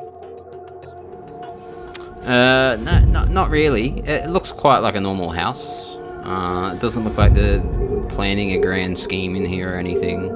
[2.23, 3.99] Uh, no, not, not really.
[3.99, 5.97] It looks quite like a normal house.
[6.23, 7.61] Uh, it doesn't look like they're
[8.09, 10.31] planning a grand scheme in here or anything.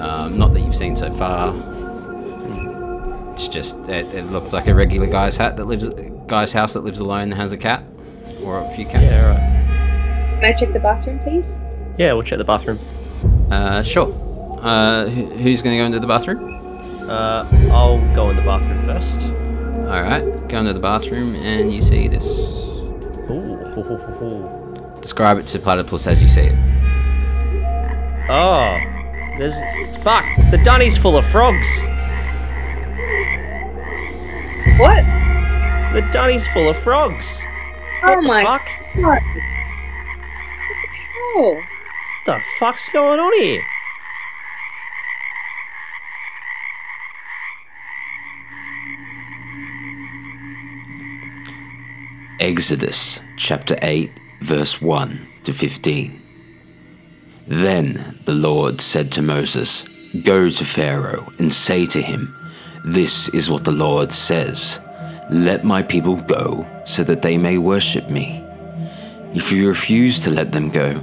[0.00, 1.52] Um, not that you've seen so far.
[3.42, 5.88] It's just it, it looks like a regular guy's hat that lives
[6.28, 7.82] guy's house that lives alone and has a cat
[8.44, 9.02] or a few cats.
[9.02, 10.40] Yeah, right.
[10.40, 11.44] Can I check the bathroom, please?
[11.98, 12.78] Yeah, we'll check the bathroom.
[13.50, 14.12] Uh, sure.
[14.62, 16.80] Uh, who's going to go into the bathroom?
[17.10, 19.22] Uh, I'll go in the bathroom first.
[19.22, 22.24] All right, go into the bathroom and you see this.
[23.28, 23.56] Ooh.
[23.74, 24.98] ho, ho, ho, ho.
[25.00, 26.58] Describe it to Platypus as you see it.
[28.30, 28.78] Oh,
[29.36, 29.58] there's
[30.00, 30.24] fuck.
[30.52, 31.82] The dunny's full of frogs.
[34.78, 35.04] What?
[35.94, 37.40] The dunny's full of frogs.
[38.04, 38.66] Oh The my fuck?
[38.96, 39.22] god!
[41.34, 43.62] Oh, What the fuck's going on here?
[52.40, 54.10] Exodus chapter 8,
[54.40, 56.20] verse 1 to 15.
[57.46, 59.84] Then the Lord said to Moses,
[60.24, 62.34] Go to Pharaoh and say to him,
[62.84, 64.80] This is what the Lord says
[65.30, 68.42] Let my people go so that they may worship me.
[69.34, 71.00] If you refuse to let them go,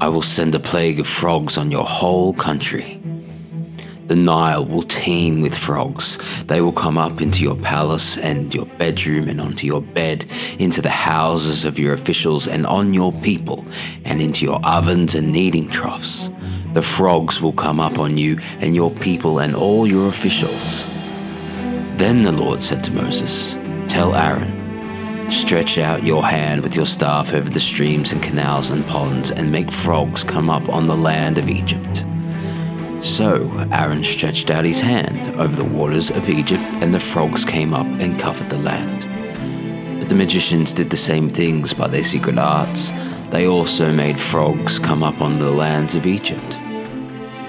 [0.00, 3.00] I will send a plague of frogs on your whole country.
[4.06, 6.18] The Nile will teem with frogs.
[6.44, 10.26] They will come up into your palace and your bedroom and onto your bed,
[10.60, 13.64] into the houses of your officials and on your people,
[14.04, 16.30] and into your ovens and kneading troughs.
[16.72, 20.86] The frogs will come up on you and your people and all your officials.
[21.96, 23.54] Then the Lord said to Moses,
[23.88, 28.86] Tell Aaron, stretch out your hand with your staff over the streams and canals and
[28.86, 32.06] ponds, and make frogs come up on the land of Egypt.
[33.02, 37.74] So Aaron stretched out his hand over the waters of Egypt, and the frogs came
[37.74, 39.06] up and covered the land.
[39.98, 42.92] But the magicians did the same things by their secret arts.
[43.32, 46.58] They also made frogs come up on the lands of Egypt.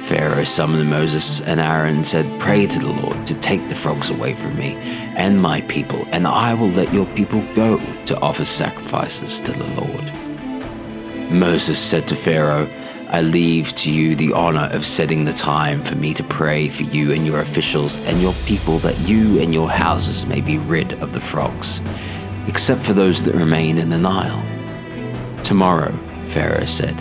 [0.03, 4.09] Pharaoh summoned Moses and Aaron and said, Pray to the Lord to take the frogs
[4.09, 4.75] away from me
[5.17, 9.81] and my people, and I will let your people go to offer sacrifices to the
[9.81, 11.29] Lord.
[11.29, 12.69] Moses said to Pharaoh,
[13.09, 16.83] I leave to you the honor of setting the time for me to pray for
[16.83, 20.93] you and your officials and your people that you and your houses may be rid
[21.03, 21.81] of the frogs,
[22.47, 24.52] except for those that remain in the Nile.
[25.43, 25.91] Tomorrow,
[26.27, 26.99] Pharaoh said.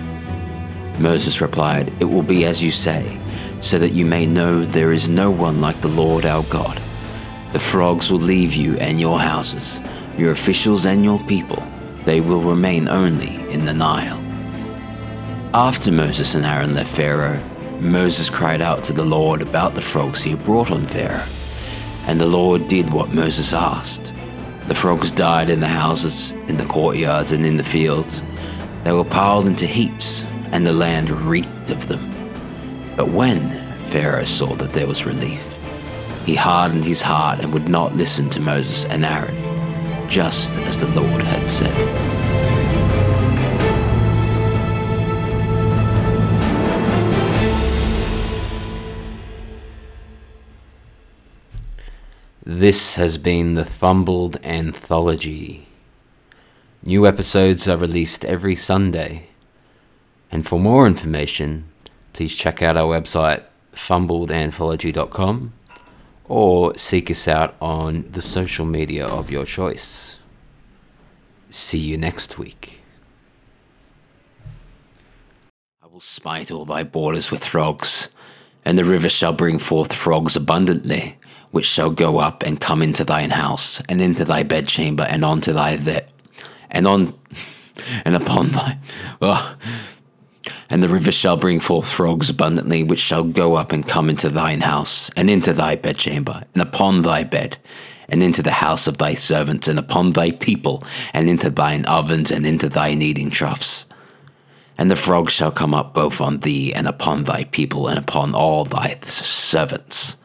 [0.99, 3.19] Moses replied, It will be as you say,
[3.61, 6.81] so that you may know there is no one like the Lord our God.
[7.53, 9.81] The frogs will leave you and your houses,
[10.17, 11.63] your officials and your people.
[12.05, 14.19] They will remain only in the Nile.
[15.55, 17.41] After Moses and Aaron left Pharaoh,
[17.79, 21.27] Moses cried out to the Lord about the frogs he had brought on Pharaoh.
[22.07, 24.13] And the Lord did what Moses asked.
[24.67, 28.23] The frogs died in the houses, in the courtyards, and in the fields.
[28.85, 32.11] They were piled into heaps, and the land reeked of them.
[32.97, 33.41] But when
[33.87, 35.43] Pharaoh saw that there was relief,
[36.27, 39.37] he hardened his heart and would not listen to Moses and Aaron,
[40.09, 41.73] just as the Lord had said.
[52.45, 55.72] This has been the Fumbled Anthology.
[56.85, 59.29] New episodes are released every Sunday.
[60.33, 61.71] And for more information,
[62.13, 65.53] please check out our website, fumbledanthology.com,
[66.25, 70.19] or seek us out on the social media of your choice.
[71.51, 72.81] See you next week.
[75.81, 78.09] I will smite all thy borders with frogs,
[78.65, 81.17] and the river shall bring forth frogs abundantly
[81.53, 85.53] which shall go up and come into thine house, and into thy bedchamber, and onto
[85.53, 86.09] thy vet,
[86.73, 87.15] and on,
[88.05, 88.79] and upon thy,
[89.21, 89.57] oh,
[90.69, 94.29] and the river shall bring forth frogs abundantly, which shall go up and come into
[94.29, 97.59] thine house, and into thy bedchamber, and upon thy bed,
[98.09, 100.83] and into the house of thy servants, and upon thy people,
[101.15, 103.87] and into thine ovens, and into thy kneading troughs.
[104.77, 108.35] And the frogs shall come up both on thee, and upon thy people, and upon
[108.35, 110.17] all thy servants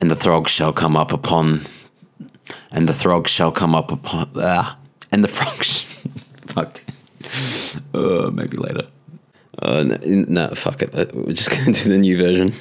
[0.00, 1.62] and the frogs shall come up upon,
[2.76, 4.76] and the throg shall come up upon, ah,
[5.10, 5.82] and the frogs,
[6.46, 6.80] fuck,
[7.94, 8.86] uh, maybe later.
[9.58, 10.92] Uh, no, no, fuck it.
[11.14, 12.52] We're just gonna do the new version.